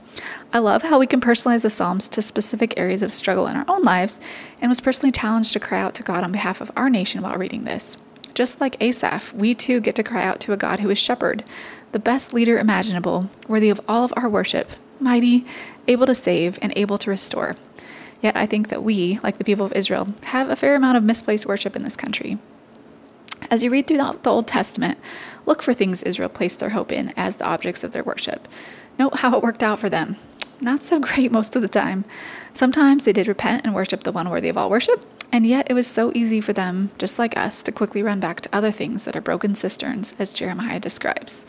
I 0.52 0.60
love 0.60 0.82
how 0.82 0.98
we 0.98 1.06
can 1.06 1.20
personalize 1.20 1.62
the 1.62 1.70
psalms 1.70 2.06
to 2.08 2.22
specific 2.22 2.72
areas 2.76 3.02
of 3.02 3.12
struggle 3.12 3.48
in 3.48 3.56
our 3.56 3.64
own 3.66 3.82
lives, 3.82 4.20
and 4.60 4.68
was 4.68 4.80
personally 4.80 5.10
challenged 5.10 5.52
to 5.54 5.60
cry 5.60 5.80
out 5.80 5.94
to 5.96 6.04
God 6.04 6.22
on 6.22 6.30
behalf 6.30 6.60
of 6.60 6.70
our 6.76 6.88
nation 6.88 7.22
while 7.22 7.36
reading 7.36 7.64
this. 7.64 7.96
Just 8.32 8.60
like 8.60 8.80
Asaph, 8.80 9.32
we 9.34 9.54
too 9.54 9.80
get 9.80 9.96
to 9.96 10.04
cry 10.04 10.22
out 10.22 10.38
to 10.40 10.52
a 10.52 10.56
God 10.56 10.78
who 10.78 10.90
is 10.90 10.98
shepherd, 10.98 11.42
the 11.90 11.98
best 11.98 12.32
leader 12.32 12.58
imaginable, 12.58 13.28
worthy 13.48 13.68
of 13.68 13.80
all 13.88 14.04
of 14.04 14.12
our 14.16 14.28
worship, 14.28 14.70
mighty, 15.00 15.44
able 15.88 16.06
to 16.06 16.14
save, 16.14 16.60
and 16.62 16.72
able 16.76 16.98
to 16.98 17.10
restore. 17.10 17.56
Yet 18.22 18.36
I 18.36 18.46
think 18.46 18.68
that 18.68 18.84
we, 18.84 19.18
like 19.24 19.38
the 19.38 19.44
people 19.44 19.66
of 19.66 19.72
Israel, 19.72 20.06
have 20.26 20.48
a 20.48 20.54
fair 20.54 20.76
amount 20.76 20.96
of 20.96 21.02
misplaced 21.02 21.46
worship 21.46 21.74
in 21.74 21.82
this 21.82 21.96
country. 21.96 22.38
As 23.50 23.64
you 23.64 23.70
read 23.70 23.86
through 23.86 23.98
the 23.98 24.28
Old 24.28 24.46
Testament, 24.46 24.98
look 25.46 25.62
for 25.62 25.72
things 25.72 26.02
Israel 26.02 26.28
placed 26.28 26.58
their 26.58 26.70
hope 26.70 26.92
in 26.92 27.14
as 27.16 27.36
the 27.36 27.46
objects 27.46 27.82
of 27.82 27.92
their 27.92 28.04
worship. 28.04 28.48
Note 28.98 29.20
how 29.20 29.36
it 29.36 29.42
worked 29.42 29.62
out 29.62 29.78
for 29.78 29.88
them. 29.88 30.16
Not 30.60 30.82
so 30.82 30.98
great 31.00 31.32
most 31.32 31.56
of 31.56 31.62
the 31.62 31.68
time. 31.68 32.04
Sometimes 32.52 33.04
they 33.04 33.12
did 33.12 33.28
repent 33.28 33.64
and 33.64 33.74
worship 33.74 34.02
the 34.02 34.12
one 34.12 34.28
worthy 34.28 34.48
of 34.48 34.56
all 34.56 34.68
worship, 34.68 35.04
and 35.32 35.46
yet 35.46 35.70
it 35.70 35.74
was 35.74 35.86
so 35.86 36.12
easy 36.14 36.40
for 36.40 36.52
them, 36.52 36.90
just 36.98 37.18
like 37.18 37.36
us, 37.36 37.62
to 37.62 37.72
quickly 37.72 38.02
run 38.02 38.20
back 38.20 38.40
to 38.42 38.54
other 38.54 38.70
things 38.70 39.04
that 39.04 39.16
are 39.16 39.20
broken 39.20 39.54
cisterns, 39.54 40.14
as 40.18 40.32
Jeremiah 40.32 40.80
describes. 40.80 41.46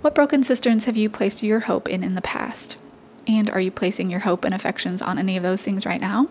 What 0.00 0.14
broken 0.14 0.42
cisterns 0.42 0.84
have 0.84 0.96
you 0.96 1.08
placed 1.08 1.42
your 1.42 1.60
hope 1.60 1.88
in 1.88 2.02
in 2.02 2.14
the 2.14 2.22
past? 2.22 2.78
And 3.26 3.50
are 3.50 3.60
you 3.60 3.70
placing 3.70 4.10
your 4.10 4.20
hope 4.20 4.44
and 4.44 4.54
affections 4.54 5.02
on 5.02 5.18
any 5.18 5.36
of 5.36 5.42
those 5.42 5.62
things 5.62 5.84
right 5.84 6.00
now? 6.00 6.28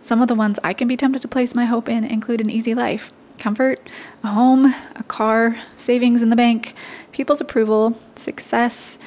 Some 0.00 0.22
of 0.22 0.28
the 0.28 0.34
ones 0.34 0.58
I 0.64 0.72
can 0.72 0.88
be 0.88 0.96
tempted 0.96 1.22
to 1.22 1.28
place 1.28 1.54
my 1.54 1.66
hope 1.66 1.88
in 1.88 2.04
include 2.04 2.40
an 2.40 2.50
easy 2.50 2.74
life, 2.74 3.12
comfort, 3.40 3.80
a 4.22 4.28
home, 4.28 4.66
a 4.96 5.02
car, 5.08 5.56
savings 5.76 6.22
in 6.22 6.30
the 6.30 6.36
bank, 6.36 6.74
people's 7.12 7.40
approval, 7.40 7.98
success, 8.16 8.98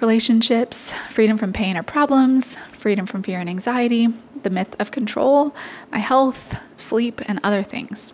relationships, 0.00 0.92
freedom 1.10 1.38
from 1.38 1.52
pain 1.52 1.76
or 1.76 1.82
problems, 1.82 2.56
freedom 2.72 3.06
from 3.06 3.22
fear 3.22 3.38
and 3.38 3.48
anxiety, 3.48 4.08
the 4.42 4.50
myth 4.50 4.74
of 4.78 4.90
control, 4.90 5.54
my 5.92 5.98
health, 5.98 6.60
sleep, 6.76 7.20
and 7.28 7.40
other 7.42 7.62
things. 7.62 8.12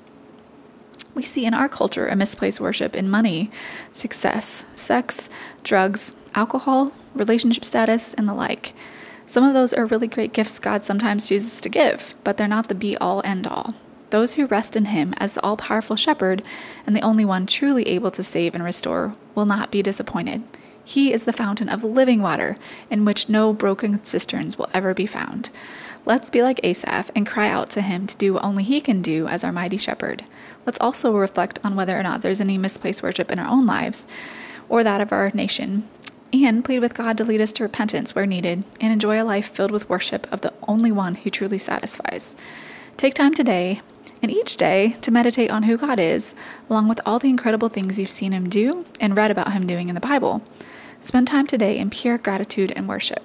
We 1.15 1.23
see 1.23 1.45
in 1.45 1.55
our 1.55 1.69
culture 1.69 2.07
a 2.07 2.17
misplaced 2.17 2.61
worship 2.61 2.97
in 2.97 3.11
money, 3.11 3.51
success, 3.93 4.65
sex, 4.75 5.29
drugs, 5.63 6.17
alcohol, 6.35 6.91
relationship 7.15 7.65
status, 7.65 8.15
and 8.15 8.29
the 8.29 8.35
like. 8.35 8.73
Some 9.27 9.45
of 9.45 9.55
those 9.55 9.73
are 9.75 9.87
really 9.87 10.09
great 10.09 10.33
gifts 10.33 10.59
God 10.59 10.85
sometimes 10.85 11.29
chooses 11.29 11.61
to 11.61 11.69
give, 11.69 12.15
but 12.25 12.37
they're 12.37 12.49
not 12.49 12.69
the 12.69 12.75
be 12.75 12.97
all 12.97 13.21
end 13.25 13.47
all. 13.47 13.75
Those 14.13 14.35
who 14.35 14.45
rest 14.45 14.77
in 14.77 14.85
Him 14.85 15.15
as 15.17 15.33
the 15.33 15.43
all 15.43 15.57
powerful 15.57 15.97
shepherd 15.97 16.47
and 16.87 16.95
the 16.95 17.01
only 17.01 17.25
one 17.25 17.47
truly 17.47 17.89
able 17.89 18.11
to 18.11 18.23
save 18.23 18.55
and 18.55 18.63
restore 18.63 19.15
will 19.35 19.47
not 19.47 19.71
be 19.71 19.83
disappointed. 19.83 20.43
He 20.85 21.15
is 21.15 21.25
the 21.25 21.33
fountain 21.33 21.71
of 21.71 21.83
living 21.83 22.21
water 22.21 22.55
in 22.91 23.07
which 23.07 23.31
no 23.31 23.55
broken 23.55 24.05
cisterns 24.05 24.59
will 24.59 24.69
ever 24.75 24.93
be 24.93 25.07
found. 25.07 25.49
Let's 26.05 26.29
be 26.29 26.43
like 26.43 26.61
Asaph 26.63 27.11
and 27.17 27.27
cry 27.27 27.49
out 27.49 27.71
to 27.71 27.81
him 27.81 28.07
to 28.07 28.17
do 28.19 28.35
what 28.35 28.45
only 28.45 28.65
he 28.65 28.83
can 28.83 29.01
do 29.01 29.29
as 29.29 29.45
our 29.45 29.51
mighty 29.51 29.79
shepherd. 29.79 30.27
Let's 30.67 30.79
also 30.79 31.17
reflect 31.17 31.59
on 31.65 31.75
whether 31.75 31.99
or 31.99 32.03
not 32.03 32.21
there's 32.21 32.41
any 32.41 32.59
misplaced 32.59 33.03
worship 33.03 33.31
in 33.31 33.39
our 33.39 33.49
own 33.49 33.65
lives 33.65 34.07
or 34.69 34.85
that 34.85 35.01
of 35.01 35.13
our 35.13 35.31
nation, 35.33 35.89
and 36.35 36.63
plead 36.63 36.81
with 36.81 36.93
God 36.93 37.17
to 37.17 37.25
lead 37.25 37.41
us 37.41 37.53
to 37.53 37.63
repentance 37.63 38.15
where 38.15 38.27
needed 38.27 38.67
and 38.79 38.93
enjoy 38.93 39.23
a 39.23 39.25
life 39.25 39.49
filled 39.49 39.71
with 39.71 39.89
worship 39.89 40.31
of 40.31 40.43
the 40.43 40.53
only 40.69 40.93
one 40.93 41.15
who 41.15 41.31
truly 41.31 41.57
satisfies. 41.57 42.37
Take 42.99 43.15
time 43.15 43.33
today 43.33 43.81
and 44.23 44.31
each 44.31 44.57
day 44.57 44.97
to 45.03 45.11
meditate 45.11 45.51
on 45.51 45.65
who 45.65 45.77
God 45.77 45.99
is, 45.99 46.35
along 46.71 46.89
with 46.89 47.01
all 47.05 47.19
the 47.19 47.29
incredible 47.29 47.69
things 47.69 47.99
you've 47.99 48.09
seen 48.09 48.33
Him 48.33 48.49
do 48.49 48.85
and 49.01 49.17
read 49.17 49.31
about 49.31 49.53
Him 49.53 49.67
doing 49.67 49.89
in 49.89 49.95
the 49.95 50.01
Bible. 50.01 50.43
Spend 51.01 51.27
time 51.27 51.47
today 51.47 51.79
in 51.79 51.91
pure 51.91 52.17
gratitude 52.17 52.73
and 52.77 52.89
worship. 52.89 53.23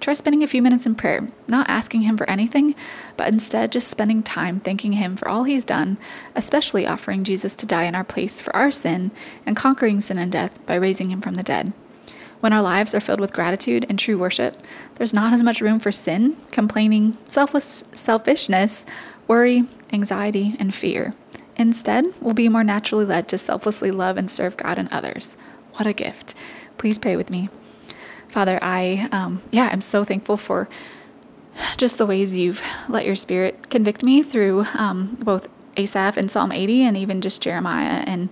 Try 0.00 0.14
spending 0.14 0.42
a 0.42 0.46
few 0.46 0.62
minutes 0.62 0.86
in 0.86 0.94
prayer, 0.94 1.26
not 1.46 1.68
asking 1.68 2.02
Him 2.02 2.16
for 2.16 2.28
anything, 2.30 2.74
but 3.16 3.32
instead 3.32 3.72
just 3.72 3.88
spending 3.88 4.22
time 4.22 4.60
thanking 4.60 4.92
Him 4.92 5.16
for 5.16 5.28
all 5.28 5.44
He's 5.44 5.64
done, 5.64 5.98
especially 6.34 6.86
offering 6.86 7.24
Jesus 7.24 7.54
to 7.56 7.66
die 7.66 7.84
in 7.84 7.94
our 7.94 8.04
place 8.04 8.40
for 8.40 8.54
our 8.56 8.70
sin 8.70 9.10
and 9.44 9.56
conquering 9.56 10.00
sin 10.00 10.16
and 10.16 10.32
death 10.32 10.64
by 10.66 10.76
raising 10.76 11.10
Him 11.10 11.20
from 11.20 11.34
the 11.34 11.42
dead. 11.42 11.72
When 12.40 12.52
our 12.52 12.62
lives 12.62 12.94
are 12.94 13.00
filled 13.00 13.18
with 13.18 13.32
gratitude 13.32 13.84
and 13.88 13.98
true 13.98 14.16
worship, 14.16 14.62
there's 14.94 15.12
not 15.12 15.32
as 15.32 15.42
much 15.42 15.60
room 15.60 15.80
for 15.80 15.90
sin, 15.90 16.36
complaining, 16.52 17.16
selfless, 17.26 17.82
selfishness, 17.92 18.86
worry, 19.26 19.64
anxiety, 19.92 20.54
and 20.58 20.74
fear. 20.74 21.12
Instead, 21.56 22.06
we'll 22.20 22.34
be 22.34 22.48
more 22.48 22.64
naturally 22.64 23.04
led 23.04 23.28
to 23.28 23.38
selflessly 23.38 23.90
love 23.90 24.16
and 24.16 24.30
serve 24.30 24.56
God 24.56 24.78
and 24.78 24.88
others. 24.92 25.36
What 25.74 25.86
a 25.86 25.92
gift. 25.92 26.34
Please 26.78 26.98
pray 26.98 27.16
with 27.16 27.30
me. 27.30 27.48
Father, 28.28 28.58
I, 28.62 29.08
um, 29.10 29.42
yeah, 29.50 29.68
I'm 29.72 29.80
so 29.80 30.04
thankful 30.04 30.36
for 30.36 30.68
just 31.76 31.98
the 31.98 32.06
ways 32.06 32.38
you've 32.38 32.62
let 32.88 33.04
your 33.04 33.16
spirit 33.16 33.70
convict 33.70 34.02
me 34.02 34.22
through 34.22 34.64
um, 34.74 35.16
both 35.20 35.48
Asaph 35.76 36.16
and 36.16 36.30
Psalm 36.30 36.52
80 36.52 36.82
and 36.82 36.96
even 36.96 37.20
just 37.20 37.42
Jeremiah 37.42 38.04
and 38.06 38.28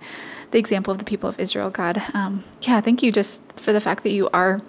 the 0.51 0.59
example 0.59 0.93
of 0.93 0.99
the 0.99 1.05
people 1.05 1.29
of 1.29 1.41
Israel, 1.41 1.71
God. 1.71 2.03
Um, 2.15 2.45
yeah, 2.63 2.81
thank 2.81 3.03
you 3.03 3.11
just 3.11 3.41
for 3.57 3.73
the 3.73 3.81
fact 3.81 4.05
that 4.05 4.13
you 4.13 4.29
are 4.33 4.61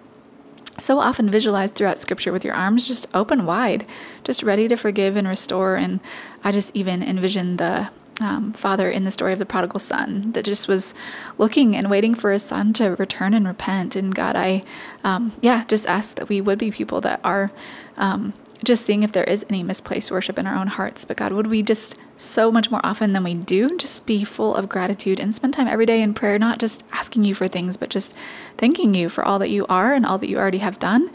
so 0.79 0.99
often 0.99 1.29
visualized 1.29 1.75
throughout 1.75 1.99
scripture 1.99 2.31
with 2.31 2.45
your 2.45 2.53
arms 2.53 2.87
just 2.87 3.07
open 3.13 3.45
wide, 3.45 3.91
just 4.23 4.43
ready 4.43 4.67
to 4.67 4.77
forgive 4.77 5.15
and 5.15 5.27
restore. 5.27 5.75
And 5.75 5.99
I 6.43 6.51
just 6.51 6.75
even 6.75 7.01
envision 7.03 7.57
the 7.57 7.89
um, 8.19 8.53
father 8.53 8.89
in 8.89 9.03
the 9.03 9.11
story 9.11 9.33
of 9.33 9.39
the 9.39 9.45
prodigal 9.45 9.79
son 9.79 10.31
that 10.31 10.45
just 10.45 10.67
was 10.67 10.95
looking 11.37 11.75
and 11.75 11.89
waiting 11.89 12.15
for 12.15 12.31
his 12.31 12.43
son 12.43 12.73
to 12.73 12.95
return 12.95 13.33
and 13.33 13.47
repent. 13.47 13.95
And 13.95 14.13
God, 14.13 14.35
I, 14.35 14.61
um, 15.03 15.33
yeah, 15.41 15.65
just 15.65 15.85
ask 15.85 16.15
that 16.15 16.29
we 16.29 16.41
would 16.41 16.57
be 16.57 16.71
people 16.71 17.01
that 17.01 17.19
are 17.23 17.49
um, 17.97 18.33
just 18.63 18.85
seeing 18.85 19.03
if 19.03 19.11
there 19.11 19.23
is 19.23 19.45
any 19.49 19.63
misplaced 19.63 20.11
worship 20.11 20.37
in 20.37 20.47
our 20.47 20.55
own 20.55 20.67
hearts. 20.67 21.05
But 21.05 21.17
God, 21.17 21.31
would 21.31 21.47
we 21.47 21.61
just 21.61 21.97
so 22.17 22.51
much 22.51 22.71
more 22.71 22.81
often 22.83 23.13
than 23.13 23.23
we 23.23 23.35
do 23.35 23.77
just 23.77 24.05
be 24.05 24.23
full 24.23 24.55
of 24.55 24.67
gratitude 24.67 25.19
and 25.19 25.33
spend 25.33 25.53
time 25.53 25.67
every 25.67 25.85
day 25.85 26.01
in 26.01 26.13
prayer, 26.13 26.39
not 26.39 26.59
just 26.59 26.83
asking 26.91 27.23
you 27.23 27.35
for 27.35 27.47
things, 27.47 27.77
but 27.77 27.89
just 27.89 28.15
thanking 28.57 28.93
you 28.93 29.09
for 29.09 29.23
all 29.23 29.39
that 29.39 29.49
you 29.49 29.65
are 29.67 29.93
and 29.93 30.05
all 30.05 30.17
that 30.17 30.29
you 30.29 30.37
already 30.37 30.57
have 30.57 30.79
done, 30.79 31.11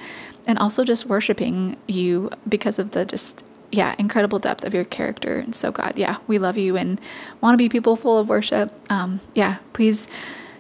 and 0.47 0.59
also 0.59 0.85
just 0.85 1.07
worshiping 1.07 1.77
you 1.87 2.31
because 2.49 2.79
of 2.79 2.93
the 2.93 3.05
just 3.05 3.43
yeah, 3.73 3.95
incredible 3.99 4.39
depth 4.39 4.65
of 4.65 4.75
your 4.75 4.85
character. 4.85 5.39
And 5.39 5.55
so, 5.55 5.73
God, 5.73 5.95
yeah, 5.97 6.19
we 6.27 6.39
love 6.39 6.59
you 6.59 6.77
and 6.77 7.01
want 7.41 7.55
to 7.55 7.59
be 7.59 7.71
people 7.71 7.97
full 7.97 8.19
of 8.19 8.29
worship. 8.29 8.71
Um, 8.91 9.21
yeah, 9.35 9.59
please 9.73 10.07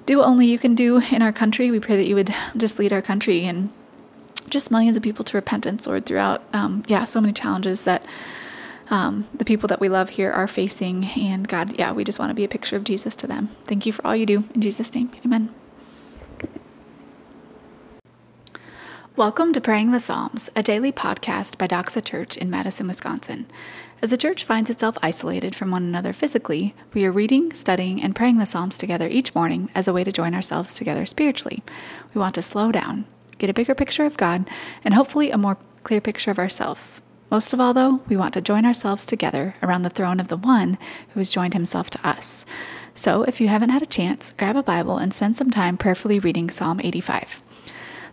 do 0.06 0.18
what 0.18 0.26
only 0.26 0.46
you 0.46 0.58
can 0.58 0.74
do 0.74 0.98
in 1.10 1.20
our 1.20 1.32
country. 1.32 1.70
We 1.70 1.78
pray 1.78 1.96
that 1.96 2.08
you 2.08 2.14
would 2.14 2.34
just 2.56 2.78
lead 2.78 2.92
our 2.92 3.02
country 3.02 3.44
and 3.44 3.70
just 4.52 4.70
millions 4.70 4.98
of 4.98 5.02
people 5.02 5.24
to 5.24 5.36
repentance, 5.36 5.86
Lord, 5.86 6.04
throughout, 6.04 6.42
um, 6.52 6.84
yeah, 6.86 7.04
so 7.04 7.20
many 7.22 7.32
challenges 7.32 7.84
that 7.84 8.04
um, 8.90 9.26
the 9.32 9.46
people 9.46 9.66
that 9.68 9.80
we 9.80 9.88
love 9.88 10.10
here 10.10 10.30
are 10.30 10.46
facing. 10.46 11.06
And 11.16 11.48
God, 11.48 11.78
yeah, 11.78 11.92
we 11.92 12.04
just 12.04 12.18
want 12.18 12.28
to 12.28 12.34
be 12.34 12.44
a 12.44 12.48
picture 12.48 12.76
of 12.76 12.84
Jesus 12.84 13.14
to 13.16 13.26
them. 13.26 13.48
Thank 13.64 13.86
you 13.86 13.92
for 13.92 14.06
all 14.06 14.14
you 14.14 14.26
do. 14.26 14.44
In 14.54 14.60
Jesus' 14.60 14.94
name, 14.94 15.10
amen. 15.24 15.52
Welcome 19.16 19.54
to 19.54 19.60
Praying 19.60 19.92
the 19.92 20.00
Psalms, 20.00 20.50
a 20.54 20.62
daily 20.62 20.92
podcast 20.92 21.56
by 21.56 21.66
Doxa 21.66 22.04
Church 22.04 22.36
in 22.36 22.50
Madison, 22.50 22.88
Wisconsin. 22.88 23.46
As 24.02 24.10
the 24.10 24.16
church 24.18 24.44
finds 24.44 24.68
itself 24.68 24.98
isolated 25.02 25.54
from 25.54 25.70
one 25.70 25.84
another 25.84 26.12
physically, 26.12 26.74
we 26.92 27.06
are 27.06 27.12
reading, 27.12 27.52
studying, 27.54 28.02
and 28.02 28.16
praying 28.16 28.38
the 28.38 28.46
Psalms 28.46 28.76
together 28.76 29.08
each 29.08 29.34
morning 29.34 29.70
as 29.74 29.88
a 29.88 29.92
way 29.92 30.04
to 30.04 30.12
join 30.12 30.34
ourselves 30.34 30.74
together 30.74 31.06
spiritually. 31.06 31.62
We 32.12 32.20
want 32.20 32.34
to 32.34 32.42
slow 32.42 32.72
down, 32.72 33.06
get 33.42 33.50
a 33.50 33.54
bigger 33.54 33.74
picture 33.74 34.04
of 34.04 34.16
God, 34.16 34.48
and 34.84 34.94
hopefully 34.94 35.30
a 35.32 35.36
more 35.36 35.58
clear 35.82 36.00
picture 36.00 36.30
of 36.30 36.38
ourselves. 36.38 37.02
Most 37.28 37.52
of 37.52 37.60
all, 37.60 37.74
though, 37.74 38.00
we 38.08 38.16
want 38.16 38.34
to 38.34 38.40
join 38.40 38.64
ourselves 38.64 39.04
together 39.04 39.56
around 39.62 39.82
the 39.82 39.90
throne 39.90 40.20
of 40.20 40.28
the 40.28 40.36
one 40.36 40.78
who 41.08 41.20
has 41.20 41.30
joined 41.30 41.52
himself 41.52 41.90
to 41.90 42.06
us. 42.06 42.46
So, 42.94 43.24
if 43.24 43.40
you 43.40 43.48
haven't 43.48 43.70
had 43.70 43.82
a 43.82 43.86
chance, 43.86 44.32
grab 44.38 44.54
a 44.54 44.62
Bible 44.62 44.98
and 44.98 45.12
spend 45.12 45.36
some 45.36 45.50
time 45.50 45.76
prayerfully 45.76 46.20
reading 46.20 46.50
Psalm 46.50 46.80
85. 46.84 47.42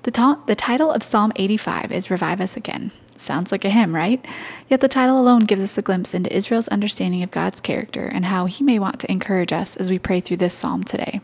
The, 0.04 0.12
ta- 0.12 0.40
the 0.48 0.56
title 0.56 0.92
of 0.92 1.04
Psalm 1.04 1.32
85 1.36 1.92
is 1.92 2.10
Revive 2.10 2.42
Us 2.42 2.58
Again. 2.58 2.92
Sounds 3.18 3.52
like 3.52 3.66
a 3.66 3.70
hymn, 3.70 3.94
right? 3.94 4.26
Yet 4.68 4.80
the 4.80 4.88
title 4.88 5.20
alone 5.20 5.42
gives 5.42 5.62
us 5.62 5.78
a 5.78 5.84
glimpse 5.84 6.16
into 6.16 6.36
Israel's 6.36 6.70
understanding 6.70 7.22
of 7.22 7.30
God's 7.30 7.60
character 7.60 8.08
and 8.08 8.26
how 8.26 8.46
he 8.46 8.64
may 8.64 8.80
want 8.80 9.00
to 9.02 9.12
encourage 9.12 9.54
us 9.54 9.76
as 9.76 9.90
we 9.90 10.00
pray 10.00 10.22
through 10.22 10.38
this 10.38 10.54
psalm 10.56 10.86
today. 10.86 11.22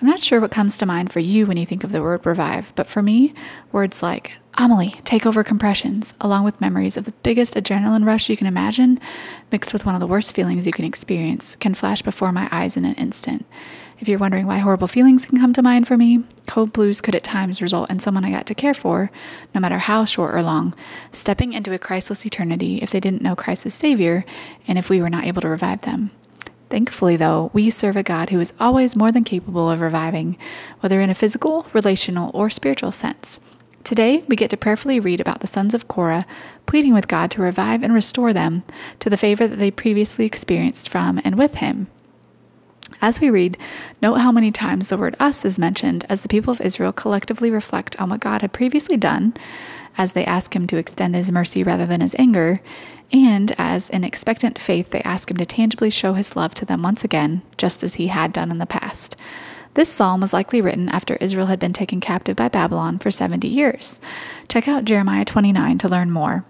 I'm 0.00 0.06
not 0.06 0.20
sure 0.20 0.40
what 0.40 0.50
comes 0.50 0.76
to 0.78 0.86
mind 0.86 1.10
for 1.10 1.20
you 1.20 1.46
when 1.46 1.56
you 1.56 1.64
think 1.64 1.82
of 1.82 1.90
the 1.90 2.02
word 2.02 2.26
revive, 2.26 2.74
but 2.74 2.86
for 2.86 3.00
me, 3.00 3.32
words 3.72 4.02
like 4.02 4.32
Amelie, 4.58 5.00
take 5.04 5.24
over 5.24 5.42
compressions, 5.42 6.12
along 6.20 6.44
with 6.44 6.60
memories 6.60 6.98
of 6.98 7.04
the 7.04 7.12
biggest 7.22 7.54
adrenaline 7.54 8.04
rush 8.04 8.28
you 8.28 8.36
can 8.36 8.46
imagine, 8.46 9.00
mixed 9.50 9.72
with 9.72 9.86
one 9.86 9.94
of 9.94 10.00
the 10.02 10.06
worst 10.06 10.34
feelings 10.34 10.66
you 10.66 10.72
can 10.72 10.84
experience, 10.84 11.56
can 11.56 11.72
flash 11.72 12.02
before 12.02 12.30
my 12.30 12.46
eyes 12.52 12.76
in 12.76 12.84
an 12.84 12.94
instant. 12.94 13.46
If 13.98 14.06
you're 14.06 14.18
wondering 14.18 14.46
why 14.46 14.58
horrible 14.58 14.88
feelings 14.88 15.24
can 15.24 15.40
come 15.40 15.54
to 15.54 15.62
mind 15.62 15.88
for 15.88 15.96
me, 15.96 16.24
code 16.46 16.74
blues 16.74 17.00
could 17.00 17.14
at 17.14 17.24
times 17.24 17.62
result 17.62 17.90
in 17.90 17.98
someone 17.98 18.24
I 18.26 18.30
got 18.30 18.46
to 18.46 18.54
care 18.54 18.74
for, 18.74 19.10
no 19.54 19.60
matter 19.62 19.78
how 19.78 20.04
short 20.04 20.34
or 20.34 20.42
long, 20.42 20.74
stepping 21.12 21.54
into 21.54 21.72
a 21.72 21.78
Christless 21.78 22.26
eternity 22.26 22.82
if 22.82 22.90
they 22.90 23.00
didn't 23.00 23.22
know 23.22 23.34
Christ 23.34 23.64
as 23.64 23.72
Savior 23.72 24.26
and 24.68 24.76
if 24.76 24.90
we 24.90 25.00
were 25.00 25.08
not 25.08 25.24
able 25.24 25.40
to 25.40 25.48
revive 25.48 25.82
them. 25.82 26.10
Thankfully, 26.68 27.16
though, 27.16 27.50
we 27.52 27.70
serve 27.70 27.96
a 27.96 28.02
God 28.02 28.30
who 28.30 28.40
is 28.40 28.52
always 28.58 28.96
more 28.96 29.12
than 29.12 29.24
capable 29.24 29.70
of 29.70 29.80
reviving, 29.80 30.36
whether 30.80 31.00
in 31.00 31.10
a 31.10 31.14
physical, 31.14 31.66
relational, 31.72 32.30
or 32.34 32.50
spiritual 32.50 32.92
sense. 32.92 33.38
Today, 33.84 34.24
we 34.26 34.34
get 34.34 34.50
to 34.50 34.56
prayerfully 34.56 34.98
read 34.98 35.20
about 35.20 35.40
the 35.40 35.46
sons 35.46 35.72
of 35.72 35.86
Korah 35.86 36.26
pleading 36.66 36.92
with 36.92 37.06
God 37.06 37.30
to 37.30 37.42
revive 37.42 37.84
and 37.84 37.94
restore 37.94 38.32
them 38.32 38.64
to 38.98 39.08
the 39.08 39.16
favor 39.16 39.46
that 39.46 39.56
they 39.56 39.70
previously 39.70 40.26
experienced 40.26 40.88
from 40.88 41.20
and 41.24 41.38
with 41.38 41.56
Him. 41.56 41.86
As 43.00 43.20
we 43.20 43.30
read, 43.30 43.58
note 44.00 44.16
how 44.16 44.32
many 44.32 44.50
times 44.50 44.88
the 44.88 44.96
word 44.96 45.16
us 45.20 45.44
is 45.44 45.58
mentioned 45.58 46.06
as 46.08 46.22
the 46.22 46.28
people 46.28 46.52
of 46.52 46.60
Israel 46.60 46.92
collectively 46.92 47.50
reflect 47.50 48.00
on 48.00 48.10
what 48.10 48.20
God 48.20 48.42
had 48.42 48.52
previously 48.52 48.96
done, 48.96 49.34
as 49.98 50.12
they 50.12 50.24
ask 50.24 50.54
Him 50.54 50.66
to 50.68 50.76
extend 50.76 51.14
His 51.14 51.32
mercy 51.32 51.62
rather 51.62 51.86
than 51.86 52.00
His 52.00 52.16
anger, 52.18 52.60
and 53.12 53.52
as 53.58 53.88
in 53.90 54.04
expectant 54.04 54.58
faith 54.58 54.90
they 54.90 55.02
ask 55.02 55.30
him 55.30 55.36
to 55.36 55.46
tangibly 55.46 55.90
show 55.90 56.14
his 56.14 56.36
love 56.36 56.54
to 56.54 56.64
them 56.64 56.82
once 56.82 57.04
again, 57.04 57.42
just 57.56 57.82
as 57.82 57.94
he 57.94 58.08
had 58.08 58.32
done 58.32 58.50
in 58.50 58.58
the 58.58 58.66
past. 58.66 59.16
This 59.74 59.88
psalm 59.88 60.22
was 60.22 60.32
likely 60.32 60.60
written 60.60 60.88
after 60.88 61.16
Israel 61.16 61.46
had 61.46 61.60
been 61.60 61.72
taken 61.72 62.00
captive 62.00 62.36
by 62.36 62.48
Babylon 62.48 62.98
for 62.98 63.10
70 63.10 63.46
years. 63.46 64.00
Check 64.48 64.68
out 64.68 64.86
Jeremiah 64.86 65.24
29 65.24 65.78
to 65.78 65.88
learn 65.88 66.10
more. 66.10 66.44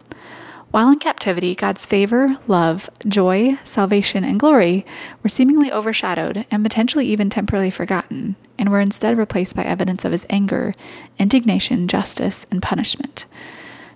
While 0.71 0.91
in 0.91 0.99
captivity, 0.99 1.55
God's 1.55 1.87
favor, 1.87 2.29
love, 2.47 2.91
joy, 3.07 3.59
salvation, 3.65 4.25
and 4.25 4.39
glory 4.39 4.85
were 5.23 5.29
seemingly 5.29 5.73
overshadowed 5.73 6.45
and 6.51 6.63
potentially 6.63 7.07
even 7.07 7.31
temporarily 7.31 7.71
forgotten, 7.71 8.37
and 8.59 8.71
were 8.71 8.81
instead 8.81 9.17
replaced 9.17 9.57
by 9.57 9.63
evidence 9.63 10.05
of 10.05 10.13
his 10.13 10.27
anger, 10.29 10.75
indignation, 11.19 11.89
justice, 11.89 12.47
and 12.51 12.63
punishment. 12.63 13.27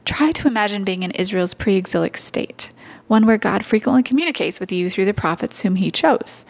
Try 0.04 0.32
to 0.32 0.48
imagine 0.48 0.84
being 0.84 1.02
in 1.02 1.10
Israel's 1.10 1.54
pre 1.54 1.76
exilic 1.76 2.16
state, 2.16 2.70
one 3.08 3.26
where 3.26 3.38
God 3.38 3.66
frequently 3.66 4.02
communicates 4.02 4.60
with 4.60 4.72
you 4.72 4.88
through 4.88 5.04
the 5.04 5.12
prophets 5.12 5.60
whom 5.60 5.74
he 5.74 5.90
chose. 5.90 6.44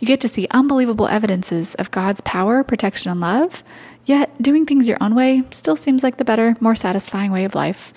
You 0.00 0.06
get 0.06 0.20
to 0.22 0.28
see 0.28 0.48
unbelievable 0.50 1.08
evidences 1.08 1.74
of 1.74 1.90
God's 1.90 2.20
power, 2.22 2.64
protection, 2.64 3.10
and 3.10 3.20
love, 3.20 3.62
yet 4.06 4.30
doing 4.40 4.64
things 4.64 4.88
your 4.88 4.98
own 5.00 5.14
way 5.14 5.42
still 5.50 5.76
seems 5.76 6.02
like 6.02 6.16
the 6.16 6.24
better, 6.24 6.56
more 6.60 6.74
satisfying 6.74 7.30
way 7.30 7.44
of 7.44 7.54
life. 7.54 7.92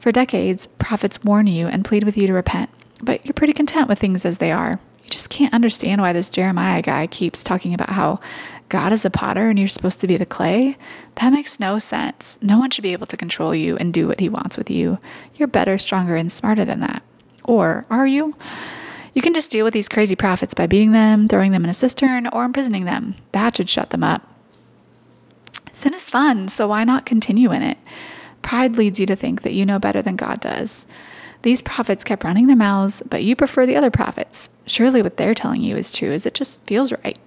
For 0.00 0.10
decades, 0.10 0.66
prophets 0.78 1.22
warn 1.22 1.46
you 1.46 1.66
and 1.66 1.84
plead 1.84 2.04
with 2.04 2.16
you 2.16 2.26
to 2.26 2.32
repent, 2.32 2.70
but 3.02 3.24
you're 3.26 3.34
pretty 3.34 3.52
content 3.52 3.86
with 3.86 3.98
things 3.98 4.24
as 4.24 4.38
they 4.38 4.50
are. 4.50 4.80
You 5.04 5.10
just 5.10 5.28
can't 5.28 5.52
understand 5.52 6.00
why 6.00 6.14
this 6.14 6.30
Jeremiah 6.30 6.80
guy 6.80 7.06
keeps 7.06 7.44
talking 7.44 7.74
about 7.74 7.90
how 7.90 8.18
God 8.70 8.92
is 8.92 9.04
a 9.04 9.10
potter 9.10 9.50
and 9.50 9.58
you're 9.58 9.68
supposed 9.68 10.00
to 10.00 10.06
be 10.06 10.16
the 10.16 10.24
clay, 10.24 10.78
that 11.16 11.34
makes 11.34 11.60
no 11.60 11.78
sense. 11.78 12.38
No 12.40 12.58
one 12.58 12.70
should 12.70 12.82
be 12.82 12.94
able 12.94 13.08
to 13.08 13.16
control 13.16 13.54
you 13.54 13.76
and 13.76 13.92
do 13.92 14.08
what 14.08 14.20
he 14.20 14.30
wants 14.30 14.56
with 14.56 14.70
you. 14.70 14.98
You're 15.34 15.48
better, 15.48 15.76
stronger, 15.76 16.16
and 16.16 16.32
smarter 16.32 16.64
than 16.64 16.80
that. 16.80 17.02
Or 17.44 17.84
are 17.90 18.06
you? 18.06 18.34
You 19.12 19.20
can 19.20 19.34
just 19.34 19.50
deal 19.50 19.64
with 19.64 19.74
these 19.74 19.88
crazy 19.88 20.16
prophets 20.16 20.54
by 20.54 20.66
beating 20.66 20.92
them, 20.92 21.28
throwing 21.28 21.52
them 21.52 21.64
in 21.64 21.70
a 21.70 21.74
cistern, 21.74 22.26
or 22.28 22.44
imprisoning 22.44 22.86
them. 22.86 23.16
That 23.32 23.56
should 23.56 23.68
shut 23.68 23.90
them 23.90 24.04
up. 24.04 24.26
Sin 25.72 25.92
is 25.92 26.08
fun, 26.08 26.48
so 26.48 26.68
why 26.68 26.84
not 26.84 27.04
continue 27.04 27.52
in 27.52 27.62
it? 27.62 27.76
Pride 28.42 28.76
leads 28.76 28.98
you 28.98 29.06
to 29.06 29.16
think 29.16 29.42
that 29.42 29.52
you 29.52 29.66
know 29.66 29.78
better 29.78 30.02
than 30.02 30.16
God 30.16 30.40
does. 30.40 30.86
These 31.42 31.62
prophets 31.62 32.04
kept 32.04 32.24
running 32.24 32.46
their 32.46 32.56
mouths, 32.56 33.02
but 33.08 33.24
you 33.24 33.34
prefer 33.34 33.64
the 33.66 33.76
other 33.76 33.90
prophets. 33.90 34.48
Surely 34.66 35.02
what 35.02 35.16
they're 35.16 35.34
telling 35.34 35.62
you 35.62 35.76
is 35.76 35.92
true, 35.92 36.12
as 36.12 36.26
it 36.26 36.34
just 36.34 36.60
feels 36.66 36.92
right. 36.92 37.18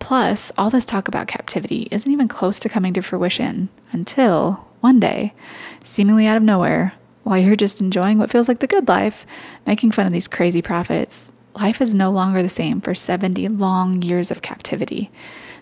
Plus, 0.00 0.52
all 0.58 0.70
this 0.70 0.84
talk 0.84 1.08
about 1.08 1.28
captivity 1.28 1.88
isn't 1.90 2.10
even 2.10 2.28
close 2.28 2.58
to 2.58 2.68
coming 2.68 2.92
to 2.94 3.02
fruition 3.02 3.68
until 3.92 4.66
one 4.80 5.00
day, 5.00 5.32
seemingly 5.82 6.26
out 6.26 6.36
of 6.36 6.42
nowhere, 6.42 6.94
while 7.22 7.38
you're 7.38 7.56
just 7.56 7.80
enjoying 7.80 8.18
what 8.18 8.30
feels 8.30 8.48
like 8.48 8.58
the 8.58 8.66
good 8.66 8.86
life, 8.86 9.24
making 9.66 9.92
fun 9.92 10.04
of 10.04 10.12
these 10.12 10.28
crazy 10.28 10.60
prophets, 10.60 11.32
life 11.54 11.80
is 11.80 11.94
no 11.94 12.10
longer 12.10 12.42
the 12.42 12.50
same 12.50 12.80
for 12.80 12.94
70 12.94 13.48
long 13.48 14.02
years 14.02 14.30
of 14.30 14.42
captivity. 14.42 15.10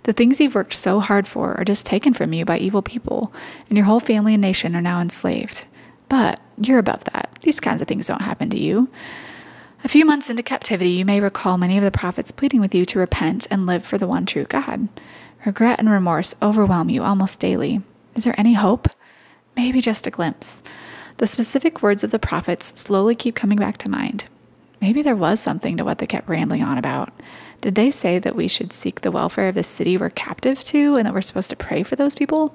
The 0.04 0.12
things 0.12 0.40
you've 0.40 0.54
worked 0.54 0.74
so 0.74 1.00
hard 1.00 1.28
for 1.28 1.54
are 1.58 1.64
just 1.64 1.86
taken 1.86 2.12
from 2.12 2.32
you 2.32 2.44
by 2.44 2.58
evil 2.58 2.82
people, 2.82 3.32
and 3.68 3.78
your 3.78 3.86
whole 3.86 4.00
family 4.00 4.34
and 4.34 4.40
nation 4.40 4.74
are 4.74 4.80
now 4.80 5.00
enslaved. 5.00 5.64
But 6.08 6.40
you're 6.58 6.78
above 6.78 7.04
that. 7.04 7.38
These 7.42 7.60
kinds 7.60 7.80
of 7.80 7.88
things 7.88 8.08
don't 8.08 8.22
happen 8.22 8.50
to 8.50 8.58
you. 8.58 8.88
A 9.84 9.88
few 9.88 10.04
months 10.04 10.30
into 10.30 10.42
captivity, 10.42 10.90
you 10.90 11.04
may 11.04 11.20
recall 11.20 11.58
many 11.58 11.76
of 11.76 11.84
the 11.84 11.90
prophets 11.90 12.30
pleading 12.30 12.60
with 12.60 12.74
you 12.74 12.84
to 12.84 12.98
repent 12.98 13.46
and 13.50 13.66
live 13.66 13.84
for 13.84 13.98
the 13.98 14.06
one 14.06 14.26
true 14.26 14.44
God. 14.44 14.88
Regret 15.44 15.80
and 15.80 15.90
remorse 15.90 16.34
overwhelm 16.40 16.88
you 16.88 17.02
almost 17.02 17.40
daily. 17.40 17.80
Is 18.14 18.24
there 18.24 18.38
any 18.38 18.54
hope? 18.54 18.88
Maybe 19.56 19.80
just 19.80 20.06
a 20.06 20.10
glimpse. 20.10 20.62
The 21.16 21.26
specific 21.26 21.82
words 21.82 22.04
of 22.04 22.10
the 22.10 22.18
prophets 22.18 22.72
slowly 22.80 23.14
keep 23.14 23.34
coming 23.34 23.58
back 23.58 23.76
to 23.78 23.88
mind. 23.88 24.26
Maybe 24.80 25.02
there 25.02 25.16
was 25.16 25.40
something 25.40 25.76
to 25.76 25.84
what 25.84 25.98
they 25.98 26.06
kept 26.06 26.28
rambling 26.28 26.62
on 26.62 26.78
about. 26.78 27.12
Did 27.62 27.76
they 27.76 27.92
say 27.92 28.18
that 28.18 28.36
we 28.36 28.48
should 28.48 28.72
seek 28.72 29.00
the 29.00 29.12
welfare 29.12 29.48
of 29.48 29.54
the 29.54 29.62
city 29.62 29.96
we're 29.96 30.10
captive 30.10 30.62
to 30.64 30.96
and 30.96 31.06
that 31.06 31.14
we're 31.14 31.22
supposed 31.22 31.48
to 31.50 31.56
pray 31.56 31.84
for 31.84 31.94
those 31.94 32.16
people? 32.16 32.54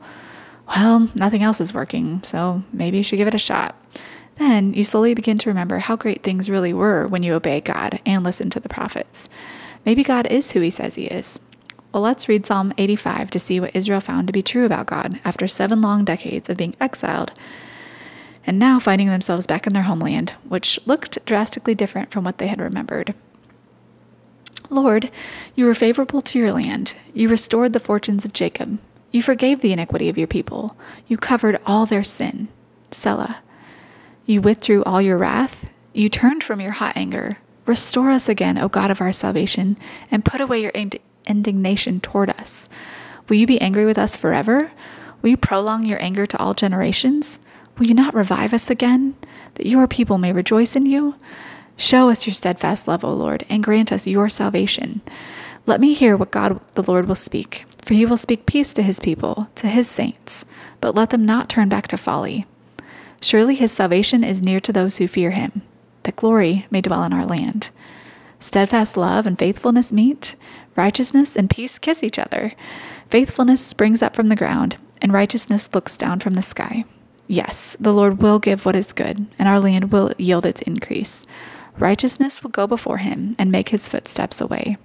Well, 0.68 1.10
nothing 1.16 1.42
else 1.42 1.62
is 1.62 1.74
working, 1.74 2.22
so 2.24 2.62
maybe 2.74 2.98
you 2.98 3.04
should 3.04 3.16
give 3.16 3.30
it 3.30 3.34
a 3.34 3.40
shot. 3.40 3.76
Then 4.36 4.74
you 4.74 4.84
slowly 4.84 5.14
begin 5.14 5.38
to 5.40 5.50
remember 5.50 5.80
how 5.80 5.96
great 5.96 6.24
things 6.24 6.50
really 6.50 6.74
were 6.74 7.08
when 7.08 7.24
you 7.24 7.34
obey 7.34 7.62
God 7.62 8.02
and 8.06 8.22
listen 8.22 8.50
to 8.50 8.60
the 8.60 8.68
prophets. 8.68 9.30
Maybe 9.86 10.04
God 10.04 10.28
is 10.28 10.52
who 10.52 10.60
he 10.60 10.70
says 10.70 10.96
he 10.96 11.06
is. 11.06 11.40
Well, 11.94 12.04
let's 12.04 12.28
read 12.28 12.46
Psalm 12.46 12.74
85 12.78 13.30
to 13.30 13.40
see 13.40 13.62
what 13.62 13.74
Israel 13.74 14.02
found 14.02 14.28
to 14.28 14.34
be 14.34 14.42
true 14.42 14.66
about 14.66 14.88
God 14.88 15.22
after 15.24 15.48
seven 15.48 15.82
long 15.82 16.04
decades 16.04 16.50
of 16.50 16.58
being 16.58 16.76
exiled 16.82 17.32
and 18.46 18.60
now 18.60 18.78
finding 18.78 19.08
themselves 19.08 19.48
back 19.48 19.66
in 19.66 19.74
their 19.74 19.84
homeland, 19.84 20.34
which 20.48 20.80
looked 20.86 21.24
drastically 21.26 21.76
different 21.76 22.12
from 22.12 22.26
what 22.26 22.40
they 22.40 22.48
had 22.48 22.60
remembered. 22.60 23.16
Lord, 24.70 25.12
you 25.56 25.66
were 25.66 25.74
favorable 25.74 26.22
to 26.22 26.40
your 26.40 26.52
land. 26.52 26.96
You 27.14 27.30
restored 27.30 27.74
the 27.74 27.80
fortunes 27.80 28.26
of 28.26 28.34
Jacob. 28.34 28.80
You 29.12 29.22
forgave 29.22 29.62
the 29.62 29.72
iniquity 29.72 30.10
of 30.10 30.18
your 30.18 30.28
people. 30.28 30.78
You 31.08 31.18
covered 31.18 31.60
all 31.66 31.86
their 31.86 32.04
sin. 32.04 32.50
Selah. 32.92 33.38
You 34.26 34.42
withdrew 34.42 34.84
all 34.84 35.02
your 35.02 35.18
wrath. 35.18 35.70
You 35.94 36.10
turned 36.10 36.44
from 36.44 36.60
your 36.60 36.72
hot 36.72 36.98
anger. 36.98 37.38
Restore 37.66 38.12
us 38.12 38.30
again, 38.30 38.58
O 38.58 38.68
God 38.68 38.92
of 38.92 39.02
our 39.02 39.12
salvation, 39.12 39.78
and 40.12 40.26
put 40.26 40.42
away 40.42 40.62
your 40.62 40.72
ind- 40.72 41.00
indignation 41.26 42.00
toward 42.00 42.30
us. 42.30 42.70
Will 43.28 43.38
you 43.38 43.48
be 43.48 43.60
angry 43.62 43.86
with 43.86 43.98
us 43.98 44.16
forever? 44.16 44.72
Will 45.22 45.32
you 45.32 45.38
prolong 45.38 45.86
your 45.86 46.02
anger 46.02 46.26
to 46.26 46.38
all 46.38 46.54
generations? 46.54 47.40
Will 47.78 47.88
you 47.88 47.94
not 47.94 48.14
revive 48.14 48.54
us 48.54 48.70
again, 48.70 49.16
that 49.56 49.66
your 49.66 49.88
people 49.88 50.18
may 50.18 50.34
rejoice 50.34 50.76
in 50.76 50.86
you? 50.86 51.16
Show 51.78 52.10
us 52.10 52.26
your 52.26 52.34
steadfast 52.34 52.88
love, 52.88 53.04
O 53.04 53.14
Lord, 53.14 53.46
and 53.50 53.64
grant 53.64 53.92
us 53.92 54.08
your 54.08 54.30
salvation. 54.30 55.02
Let 55.68 55.80
me 55.80 55.94
hear 55.94 56.18
what 56.18 56.32
God 56.32 56.60
the 56.74 56.84
Lord 56.84 57.08
will 57.08 57.16
speak, 57.16 57.66
for 57.86 57.94
he 57.94 58.06
will 58.06 58.18
speak 58.18 58.48
peace 58.48 58.74
to 58.74 58.82
his 58.82 59.00
people, 59.00 59.48
to 59.56 59.68
his 59.68 59.88
saints, 59.88 60.44
but 60.82 60.96
let 60.96 61.12
them 61.12 61.26
not 61.26 61.50
turn 61.50 61.70
back 61.70 61.88
to 61.90 61.98
folly. 61.98 62.48
Surely 63.22 63.54
his 63.54 63.72
salvation 63.72 64.24
is 64.24 64.42
near 64.42 64.60
to 64.60 64.74
those 64.74 64.98
who 64.98 65.08
fear 65.08 65.32
him, 65.32 65.62
that 66.04 66.16
glory 66.16 66.66
may 66.72 66.82
dwell 66.82 67.04
in 67.04 67.14
our 67.14 67.26
land. 67.26 67.70
Steadfast 68.40 68.98
love 68.98 69.28
and 69.28 69.38
faithfulness 69.38 69.92
meet, 69.92 70.36
righteousness 70.76 71.36
and 71.36 71.50
peace 71.50 71.78
kiss 71.78 72.04
each 72.04 72.18
other. 72.18 72.52
Faithfulness 73.10 73.62
springs 73.62 74.02
up 74.02 74.16
from 74.16 74.30
the 74.30 74.36
ground, 74.36 74.78
and 75.02 75.14
righteousness 75.14 75.70
looks 75.74 75.96
down 75.96 76.20
from 76.20 76.34
the 76.34 76.42
sky. 76.42 76.86
Yes, 77.28 77.76
the 77.80 77.94
Lord 77.94 78.22
will 78.22 78.40
give 78.40 78.66
what 78.66 78.76
is 78.76 78.94
good, 78.94 79.28
and 79.38 79.48
our 79.48 79.60
land 79.60 79.92
will 79.92 80.12
yield 80.18 80.46
its 80.46 80.62
increase. 80.62 81.26
Righteousness 81.78 82.44
will 82.44 82.50
go 82.50 82.66
before 82.66 82.98
him 82.98 83.36
and 83.38 83.52
make 83.52 83.70
his 83.70 83.88
footsteps 83.88 84.42
a 84.42 84.48
way. 84.48 84.78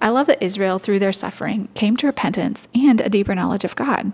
I 0.00 0.10
love 0.10 0.26
that 0.28 0.42
Israel, 0.42 0.78
through 0.78 0.98
their 1.00 1.12
suffering, 1.12 1.68
came 1.74 1.96
to 1.96 2.06
repentance 2.06 2.68
and 2.74 3.00
a 3.00 3.08
deeper 3.08 3.34
knowledge 3.34 3.64
of 3.64 3.74
God. 3.74 4.12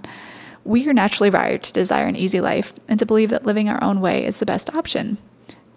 We 0.65 0.89
are 0.89 0.95
naturally 0.95 1.31
wired 1.31 1.63
to 1.65 1.73
desire 1.73 2.07
an 2.07 2.17
easy 2.17 2.41
life 2.41 2.73
and 2.89 2.99
to 2.99 3.07
believe 3.07 3.31
that 3.31 3.45
living 3.45 3.69
our 3.69 3.83
own 3.83 4.01
way 4.01 4.25
is 4.25 4.39
the 4.39 4.47
best 4.47 4.75
option. 4.75 5.19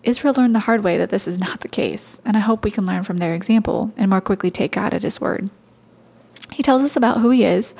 Israel 0.03 0.33
learned 0.37 0.55
the 0.55 0.59
hard 0.59 0.83
way 0.83 0.97
that 0.97 1.09
this 1.09 1.27
is 1.27 1.37
not 1.37 1.59
the 1.59 1.67
case, 1.67 2.21
and 2.23 2.37
I 2.37 2.41
hope 2.41 2.63
we 2.63 2.71
can 2.71 2.85
learn 2.85 3.03
from 3.03 3.17
their 3.17 3.35
example 3.35 3.91
and 3.97 4.09
more 4.09 4.21
quickly 4.21 4.49
take 4.49 4.71
God 4.71 4.93
at 4.93 5.03
His 5.03 5.19
word. 5.19 5.49
He 6.53 6.63
tells 6.63 6.81
us 6.83 6.95
about 6.95 7.19
who 7.19 7.29
He 7.31 7.43
is 7.43 7.75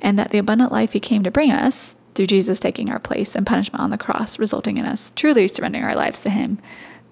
and 0.00 0.18
that 0.18 0.30
the 0.30 0.38
abundant 0.38 0.72
life 0.72 0.94
He 0.94 1.00
came 1.00 1.22
to 1.24 1.30
bring 1.30 1.50
us 1.50 1.96
through 2.14 2.28
Jesus 2.28 2.58
taking 2.58 2.90
our 2.90 2.98
place 2.98 3.34
and 3.34 3.46
punishment 3.46 3.82
on 3.82 3.90
the 3.90 3.98
cross, 3.98 4.38
resulting 4.38 4.78
in 4.78 4.86
us 4.86 5.12
truly 5.14 5.46
surrendering 5.46 5.84
our 5.84 5.94
lives 5.94 6.20
to 6.20 6.30
Him, 6.30 6.58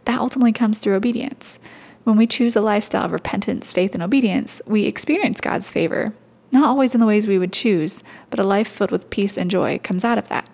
that 0.09 0.19
ultimately 0.21 0.53
comes 0.53 0.79
through 0.79 0.97
obedience. 0.97 1.61
When 2.03 2.17
we 2.17 2.27
choose 2.27 2.57
a 2.57 2.61
lifestyle 2.61 3.05
of 3.05 3.13
repentance, 3.13 3.73
faith, 3.73 3.95
and 3.95 4.03
obedience, 4.03 4.61
we 4.67 4.87
experience 4.87 5.41
God's 5.41 5.71
favor 5.71 6.13
not 6.51 6.65
always 6.65 6.95
in 6.95 7.01
the 7.01 7.07
ways 7.07 7.27
we 7.27 7.39
would 7.39 7.53
choose, 7.53 8.03
but 8.31 8.41
a 8.41 8.45
life 8.45 8.69
filled 8.69 8.91
with 8.91 9.11
peace 9.11 9.37
and 9.37 9.51
joy 9.51 9.79
comes 9.83 10.05
out 10.05 10.19
of 10.19 10.29
that. 10.29 10.49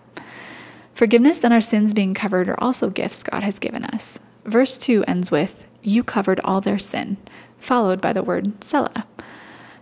Forgiveness 0.93 1.45
and 1.45 1.53
our 1.53 1.61
sins 1.61 1.95
being 1.95 2.15
covered 2.15 2.49
are 2.49 2.61
also 2.61 2.91
gifts 2.91 3.23
God 3.23 3.43
has 3.43 3.59
given 3.59 3.85
us. 3.85 4.19
Verse 4.45 4.77
2 4.77 5.05
ends 5.07 5.31
with, 5.31 5.65
You 5.83 6.03
covered 6.03 6.41
all 6.41 6.61
their 6.61 6.79
sin, 6.79 7.17
followed 7.59 8.01
by 8.01 8.13
the 8.13 8.23
word 8.23 8.63
Selah. 8.63 9.07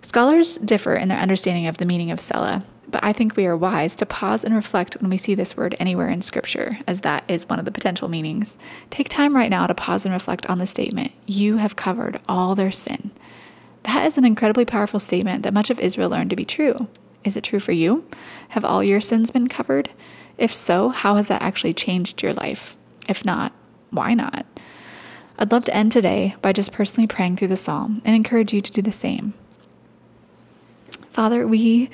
Scholars 0.00 0.56
differ 0.56 0.94
in 0.94 1.08
their 1.08 1.18
understanding 1.18 1.66
of 1.66 1.78
the 1.78 1.86
meaning 1.86 2.10
of 2.10 2.20
Selah, 2.20 2.64
but 2.92 3.02
I 3.02 3.12
think 3.12 3.34
we 3.34 3.46
are 3.46 3.56
wise 3.56 3.96
to 3.96 4.06
pause 4.06 4.44
and 4.44 4.54
reflect 4.54 5.00
when 5.00 5.10
we 5.10 5.16
see 5.16 5.34
this 5.34 5.56
word 5.56 5.74
anywhere 5.80 6.08
in 6.08 6.22
Scripture, 6.22 6.78
as 6.86 7.00
that 7.00 7.24
is 7.26 7.48
one 7.48 7.58
of 7.58 7.64
the 7.64 7.72
potential 7.72 8.08
meanings. 8.08 8.56
Take 8.90 9.08
time 9.08 9.34
right 9.34 9.50
now 9.50 9.66
to 9.66 9.74
pause 9.74 10.04
and 10.04 10.12
reflect 10.12 10.46
on 10.46 10.58
the 10.58 10.66
statement, 10.66 11.10
You 11.26 11.56
have 11.56 11.74
covered 11.74 12.20
all 12.28 12.54
their 12.54 12.70
sin. 12.70 13.10
That 13.84 14.06
is 14.06 14.16
an 14.16 14.24
incredibly 14.24 14.64
powerful 14.64 15.00
statement 15.00 15.42
that 15.42 15.54
much 15.54 15.70
of 15.70 15.80
Israel 15.80 16.10
learned 16.10 16.30
to 16.30 16.36
be 16.36 16.44
true. 16.44 16.86
Is 17.24 17.36
it 17.36 17.44
true 17.44 17.60
for 17.60 17.72
you? 17.72 18.04
Have 18.50 18.64
all 18.64 18.84
your 18.84 19.00
sins 19.00 19.30
been 19.30 19.48
covered? 19.48 19.90
If 20.38 20.52
so, 20.52 20.90
how 20.90 21.16
has 21.16 21.28
that 21.28 21.42
actually 21.42 21.74
changed 21.74 22.22
your 22.22 22.32
life? 22.34 22.76
If 23.08 23.24
not, 23.24 23.52
why 23.90 24.14
not? 24.14 24.46
I'd 25.38 25.50
love 25.50 25.64
to 25.64 25.74
end 25.74 25.92
today 25.92 26.36
by 26.42 26.52
just 26.52 26.72
personally 26.72 27.06
praying 27.06 27.36
through 27.36 27.48
the 27.48 27.56
psalm 27.56 28.02
and 28.04 28.14
encourage 28.14 28.52
you 28.52 28.60
to 28.60 28.72
do 28.72 28.82
the 28.82 28.92
same. 28.92 29.34
Father, 31.10 31.46
we 31.46 31.90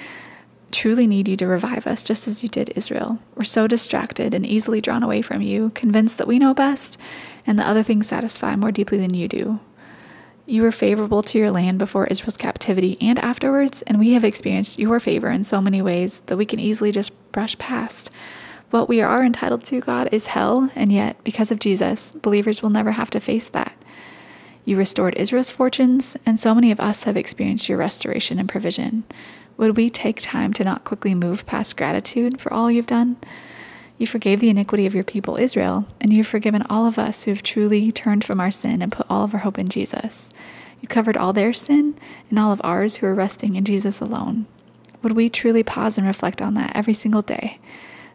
truly 0.70 1.06
need 1.06 1.28
you 1.28 1.36
to 1.36 1.46
revive 1.46 1.86
us 1.86 2.04
just 2.04 2.28
as 2.28 2.42
you 2.42 2.48
did 2.48 2.72
Israel. 2.76 3.18
We're 3.34 3.44
so 3.44 3.66
distracted 3.66 4.34
and 4.34 4.44
easily 4.44 4.80
drawn 4.80 5.02
away 5.02 5.22
from 5.22 5.42
you, 5.42 5.70
convinced 5.74 6.18
that 6.18 6.28
we 6.28 6.38
know 6.38 6.54
best 6.54 6.98
and 7.46 7.58
that 7.58 7.66
other 7.66 7.82
things 7.82 8.08
satisfy 8.08 8.56
more 8.56 8.72
deeply 8.72 8.98
than 8.98 9.14
you 9.14 9.28
do. 9.28 9.60
You 10.46 10.62
were 10.62 10.72
favorable 10.72 11.22
to 11.24 11.38
your 11.38 11.50
land 11.50 11.78
before 11.78 12.06
Israel's 12.06 12.38
captivity 12.38 12.96
and 13.00 13.18
afterwards, 13.18 13.82
and 13.82 13.98
we 13.98 14.12
have 14.12 14.24
experienced 14.24 14.78
your 14.78 14.98
favor 14.98 15.30
in 15.30 15.44
so 15.44 15.60
many 15.60 15.82
ways 15.82 16.20
that 16.26 16.38
we 16.38 16.46
can 16.46 16.58
easily 16.58 16.90
just 16.90 17.12
brush 17.32 17.58
past. 17.58 18.10
What 18.70 18.88
we 18.88 19.02
are 19.02 19.24
entitled 19.24 19.64
to, 19.64 19.80
God, 19.80 20.08
is 20.12 20.26
hell, 20.26 20.70
and 20.74 20.90
yet, 20.90 21.22
because 21.22 21.50
of 21.50 21.58
Jesus, 21.58 22.12
believers 22.12 22.62
will 22.62 22.70
never 22.70 22.92
have 22.92 23.10
to 23.10 23.20
face 23.20 23.48
that. 23.50 23.76
You 24.64 24.76
restored 24.76 25.16
Israel's 25.16 25.48
fortunes, 25.48 26.16
and 26.26 26.38
so 26.38 26.54
many 26.54 26.70
of 26.70 26.80
us 26.80 27.04
have 27.04 27.16
experienced 27.16 27.68
your 27.68 27.78
restoration 27.78 28.38
and 28.38 28.48
provision. 28.48 29.04
Would 29.58 29.76
we 29.76 29.90
take 29.90 30.22
time 30.22 30.52
to 30.54 30.64
not 30.64 30.84
quickly 30.84 31.14
move 31.16 31.44
past 31.44 31.76
gratitude 31.76 32.40
for 32.40 32.52
all 32.52 32.70
you've 32.70 32.86
done? 32.86 33.16
You 33.98 34.06
forgave 34.06 34.38
the 34.38 34.50
iniquity 34.50 34.86
of 34.86 34.94
your 34.94 35.02
people 35.02 35.36
Israel, 35.36 35.84
and 36.00 36.12
you've 36.12 36.28
forgiven 36.28 36.62
all 36.70 36.86
of 36.86 36.96
us 36.96 37.24
who 37.24 37.32
have 37.32 37.42
truly 37.42 37.90
turned 37.90 38.24
from 38.24 38.38
our 38.38 38.52
sin 38.52 38.80
and 38.80 38.92
put 38.92 39.06
all 39.10 39.24
of 39.24 39.34
our 39.34 39.40
hope 39.40 39.58
in 39.58 39.68
Jesus. 39.68 40.30
You 40.80 40.86
covered 40.86 41.16
all 41.16 41.32
their 41.32 41.52
sin 41.52 41.98
and 42.30 42.38
all 42.38 42.52
of 42.52 42.60
ours 42.62 42.98
who 42.98 43.06
are 43.06 43.14
resting 43.14 43.56
in 43.56 43.64
Jesus 43.64 44.00
alone. 44.00 44.46
Would 45.02 45.12
we 45.12 45.28
truly 45.28 45.64
pause 45.64 45.98
and 45.98 46.06
reflect 46.06 46.40
on 46.40 46.54
that 46.54 46.76
every 46.76 46.94
single 46.94 47.22
day? 47.22 47.58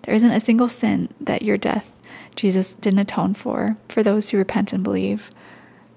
There 0.03 0.15
isn't 0.15 0.32
a 0.32 0.39
single 0.39 0.69
sin 0.69 1.10
that 1.19 1.41
your 1.41 1.58
death, 1.58 1.91
Jesus, 2.38 2.73
didn't 2.73 2.99
atone 2.99 3.34
for, 3.34 3.75
for 3.89 4.01
those 4.01 4.29
who 4.29 4.38
repent 4.38 4.71
and 4.71 4.82
believe. 4.82 5.29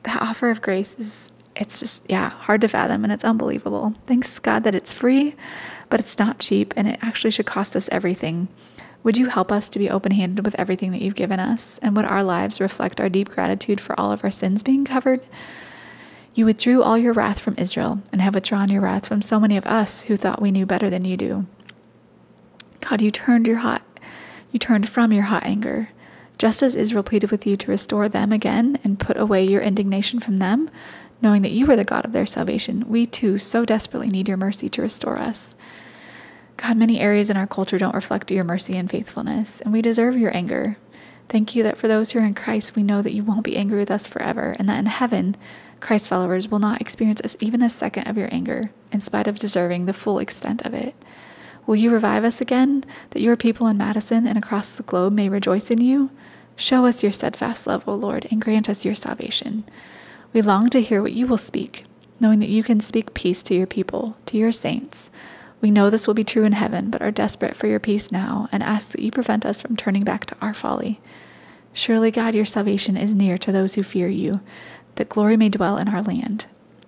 The 0.03 0.11
offer 0.11 0.51
of 0.51 0.61
grace 0.61 0.97
is, 0.99 1.31
it's 1.57 1.81
just, 1.81 2.05
yeah, 2.09 2.31
hard 2.31 2.61
to 2.61 2.69
fathom 2.69 3.05
and 3.05 3.13
it's 3.13 3.25
unbelievable. 3.25 3.95
Thanks 4.07 4.39
God 4.39 4.65
that 4.65 4.75
it's 4.75 4.93
free, 4.93 5.35
but 5.89 6.01
it's 6.01 6.19
not 6.19 6.39
cheap 6.39 6.75
and 6.77 6.87
it 6.89 6.99
actually 7.03 7.31
should 7.31 7.47
cost 7.47 7.75
us 7.75 7.89
everything. 7.91 8.49
Would 9.03 9.19
you 9.19 9.27
help 9.27 9.51
us 9.51 9.69
to 9.71 9.79
be 9.79 9.91
open 9.91 10.13
handed 10.13 10.45
with 10.45 10.57
everything 10.59 10.93
that 10.93 11.01
you've 11.01 11.15
given 11.15 11.41
us? 11.41 11.79
And 11.83 11.97
would 11.97 12.05
our 12.05 12.23
lives 12.23 12.61
reflect 12.61 13.01
our 13.01 13.09
deep 13.09 13.29
gratitude 13.29 13.81
for 13.81 13.99
all 13.99 14.13
of 14.13 14.23
our 14.25 14.31
sins 14.31 14.63
being 14.63 14.85
covered? 14.85 15.21
You 16.35 16.45
withdrew 16.45 16.83
all 16.83 16.99
your 16.99 17.13
wrath 17.13 17.41
from 17.41 17.55
Israel 17.57 18.03
and 18.13 18.21
have 18.21 18.35
withdrawn 18.35 18.69
your 18.69 18.83
wrath 18.83 19.09
from 19.09 19.23
so 19.23 19.41
many 19.41 19.57
of 19.57 19.67
us 19.67 20.03
who 20.03 20.17
thought 20.17 20.43
we 20.43 20.51
knew 20.51 20.67
better 20.67 20.91
than 20.91 21.05
you 21.05 21.17
do. 21.17 21.47
God, 22.81 23.01
you 23.01 23.11
turned 23.11 23.47
your 23.47 23.59
hot 23.59 23.83
you 24.57 24.59
turned 24.59 24.89
from 24.89 25.13
your 25.13 25.25
hot 25.25 25.45
anger. 25.45 25.91
Just 26.39 26.63
as 26.63 26.75
Israel 26.75 27.03
pleaded 27.03 27.31
with 27.31 27.47
you 27.47 27.59
to 27.59 27.71
restore 27.71 28.09
them 28.09 28.33
again 28.33 28.79
and 28.83 28.99
put 28.99 29.19
away 29.19 29.45
your 29.45 29.61
indignation 29.61 30.19
from 30.19 30.39
them, 30.39 30.71
knowing 31.23 31.43
that 31.43 31.53
you 31.53 31.71
are 31.71 31.77
the 31.77 31.85
God 31.85 32.05
of 32.05 32.13
their 32.13 32.27
salvation, 32.27 32.89
we 32.89 33.07
too 33.07 33.39
so 33.39 33.65
desperately 33.65 34.09
need 34.09 34.29
your 34.29 34.37
mercy 34.37 34.69
to 34.69 34.83
restore 34.83 35.19
us. 35.19 35.55
God, 36.57 36.77
many 36.77 37.01
areas 37.01 37.29
in 37.31 37.37
our 37.37 37.47
culture 37.47 37.79
don't 37.79 37.95
reflect 37.95 38.31
your 38.31 38.45
mercy 38.45 38.77
and 38.77 38.91
faithfulness, 38.91 39.61
and 39.61 39.73
we 39.73 39.83
deserve 39.83 40.17
your 40.17 40.35
anger. 40.35 40.77
Thank 41.29 41.55
you 41.55 41.63
that 41.65 41.77
for 41.77 41.89
those 41.89 42.13
who 42.13 42.21
are 42.21 42.25
in 42.25 42.35
Christ, 42.35 42.77
we 42.77 42.83
know 42.83 43.03
that 43.03 43.13
you 43.13 43.25
won't 43.25 43.45
be 43.45 43.57
angry 43.57 43.79
with 43.79 43.91
us 43.91 44.07
forever, 44.07 44.57
and 44.59 44.69
that 44.69 44.79
in 44.79 44.87
heaven, 44.87 45.37
Christ 45.81 46.09
followers 46.09 46.49
will 46.49 46.59
not 46.59 46.81
experience 46.81 47.37
even 47.41 47.63
a 47.63 47.69
second 47.69 48.07
of 48.07 48.17
your 48.17 48.29
anger, 48.33 48.71
in 48.93 49.01
spite 49.01 49.27
of 49.27 49.39
deserving 49.39 49.87
the 49.87 49.93
full 49.93 50.19
extent 50.19 50.63
of 50.65 50.73
it. 50.73 50.95
Will 51.67 51.77
you 51.77 51.91
revive 51.91 52.25
us 52.25 52.41
again, 52.41 52.85
that 53.11 53.23
your 53.23 53.37
people 53.37 53.67
in 53.67 53.77
Madison 53.77 54.27
and 54.27 54.39
across 54.39 54.77
the 54.77 54.85
globe 54.85 55.13
may 55.13 55.29
rejoice 55.29 55.71
in 55.71 55.81
you? 55.81 56.11
Show 56.55 56.87
us 56.87 57.03
your 57.03 57.13
steadfast 57.13 57.67
love, 57.67 57.87
O 57.87 57.95
Lord, 57.95 58.29
and 58.31 58.41
grant 58.41 58.71
us 58.71 58.85
your 58.85 58.95
salvation. 58.95 59.65
We 60.37 60.43
long 60.43 60.69
to 60.69 60.83
hear 60.83 61.01
what 61.01 61.15
you 61.15 61.27
will 61.27 61.39
speak, 61.39 61.87
knowing 62.21 62.41
that 62.41 62.51
you 62.51 62.63
can 62.63 62.79
speak 62.83 63.15
peace 63.15 63.43
to 63.45 63.55
your 63.55 63.67
people, 63.67 64.19
to 64.27 64.37
your 64.37 64.53
saints. 64.53 65.09
We 65.63 65.71
know 65.71 65.89
this 65.89 66.07
will 66.07 66.13
be 66.13 66.25
true 66.25 66.45
in 66.45 66.53
heaven, 66.53 66.91
but 66.91 67.01
are 67.01 67.11
desperate 67.11 67.57
for 67.57 67.69
your 67.69 67.81
peace 67.81 68.13
now 68.13 68.47
and 68.53 68.63
ask 68.63 68.91
that 68.91 69.01
you 69.01 69.11
prevent 69.11 69.47
us 69.47 69.63
from 69.63 69.79
turning 69.79 70.05
back 70.05 70.27
to 70.27 70.37
our 70.43 70.53
folly. 70.53 71.01
Surely, 71.73 72.11
God, 72.11 72.35
your 72.35 72.45
salvation 72.45 72.99
is 72.99 73.15
near 73.15 73.39
to 73.39 73.51
those 73.51 73.77
who 73.77 73.83
fear 73.83 74.09
you, 74.09 74.43
that 74.97 75.09
glory 75.09 75.39
may 75.39 75.49
dwell 75.49 75.79
in 75.79 75.89
our 75.89 76.03
land. 76.03 76.45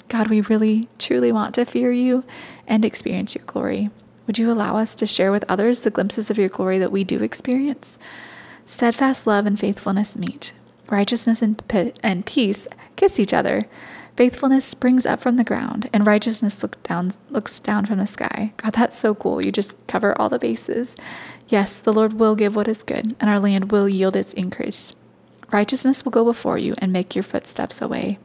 God, 0.09 0.29
we 0.29 0.43
really, 0.43 0.91
truly 0.99 1.33
want 1.33 1.55
to 1.55 1.65
fear 1.65 1.91
you 1.91 2.25
and 2.67 2.85
experience 2.85 3.35
your 3.35 3.47
glory. 3.47 3.89
Would 4.27 4.39
you 4.39 4.51
allow 4.51 4.77
us 4.77 4.95
to 4.97 5.07
share 5.07 5.33
with 5.33 5.47
others 5.49 5.81
the 5.81 5.91
glimpses 5.91 6.29
of 6.29 6.37
your 6.37 6.51
glory 6.51 6.79
that 6.81 6.93
we 6.93 7.03
do 7.03 7.23
experience? 7.23 7.97
Steadfast 8.67 9.27
love 9.27 9.47
and 9.47 9.59
faithfulness 9.59 10.17
meet. 10.17 10.53
Righteousness 10.91 11.41
and, 11.41 11.63
and 12.03 12.27
peace 12.27 12.69
kiss 12.99 13.19
each 13.19 13.33
other. 13.33 13.67
Faithfulness 14.17 14.65
springs 14.65 15.07
up 15.07 15.21
from 15.21 15.37
the 15.37 15.45
ground, 15.45 15.89
and 15.93 16.05
righteousness 16.05 16.61
look 16.63 16.83
down, 16.83 17.15
looks 17.31 17.61
down 17.61 17.87
from 17.87 17.99
the 17.99 18.07
sky. 18.07 18.53
God, 18.57 18.73
that's 18.73 18.99
so 18.99 19.15
cool. 19.15 19.41
You 19.41 19.53
just 19.53 19.77
cover 19.87 20.21
all 20.21 20.29
the 20.29 20.41
bases. 20.41 20.97
Yes, 21.47 21.79
the 21.79 21.93
Lord 21.93 22.15
will 22.15 22.35
give 22.35 22.57
what 22.57 22.67
is 22.67 22.83
good, 22.83 23.15
and 23.21 23.31
our 23.31 23.39
land 23.39 23.71
will 23.71 23.89
yield 23.89 24.17
its 24.17 24.33
increase. 24.33 24.93
Righteousness 25.53 26.05
will 26.05 26.11
go 26.11 26.25
before 26.25 26.59
you 26.59 26.75
and 26.79 26.93
make 26.93 27.15
your 27.15 27.23
footsteps 27.23 27.81
a 27.81 27.87
way. 27.87 28.19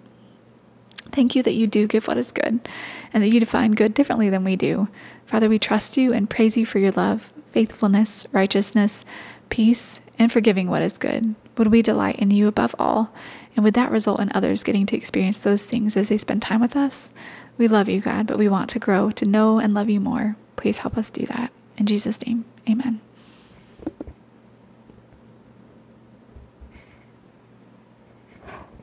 Thank 1.11 1.35
you 1.35 1.43
that 1.43 1.53
you 1.53 1.67
do 1.67 1.85
give 1.85 2.07
what 2.07 2.17
is 2.17 2.31
good, 2.31 2.67
and 3.13 3.23
that 3.23 3.29
you 3.29 3.39
define 3.39 3.73
good 3.73 3.93
differently 3.93 4.31
than 4.31 4.43
we 4.43 4.55
do. 4.55 4.87
Father, 5.27 5.47
we 5.47 5.59
trust 5.59 5.95
you 5.95 6.11
and 6.11 6.27
praise 6.27 6.57
you 6.57 6.65
for 6.65 6.79
your 6.79 6.91
love, 6.91 7.31
faithfulness, 7.45 8.25
righteousness, 8.31 9.05
peace, 9.49 9.99
and 10.17 10.31
forgiving 10.31 10.69
what 10.69 10.81
is 10.81 10.97
good? 10.97 11.35
Would 11.57 11.67
we 11.67 11.83
delight 11.83 12.17
in 12.17 12.31
you 12.31 12.47
above 12.47 12.73
all? 12.79 13.13
And 13.55 13.63
would 13.63 13.73
that 13.75 13.91
result 13.91 14.19
in 14.19 14.31
others 14.33 14.63
getting 14.63 14.85
to 14.87 14.97
experience 14.97 15.39
those 15.39 15.65
things 15.65 15.95
as 15.95 16.09
they 16.09 16.17
spend 16.17 16.41
time 16.41 16.61
with 16.61 16.75
us? 16.75 17.11
We 17.57 17.67
love 17.67 17.87
you, 17.87 18.01
God, 18.01 18.27
but 18.27 18.37
we 18.37 18.47
want 18.47 18.69
to 18.71 18.79
grow 18.79 19.11
to 19.11 19.25
know 19.25 19.59
and 19.59 19.73
love 19.73 19.89
you 19.89 19.99
more. 19.99 20.35
Please 20.55 20.79
help 20.79 20.97
us 20.97 21.09
do 21.09 21.25
that. 21.27 21.51
In 21.77 21.85
Jesus' 21.85 22.25
name, 22.25 22.45
amen. 22.69 23.01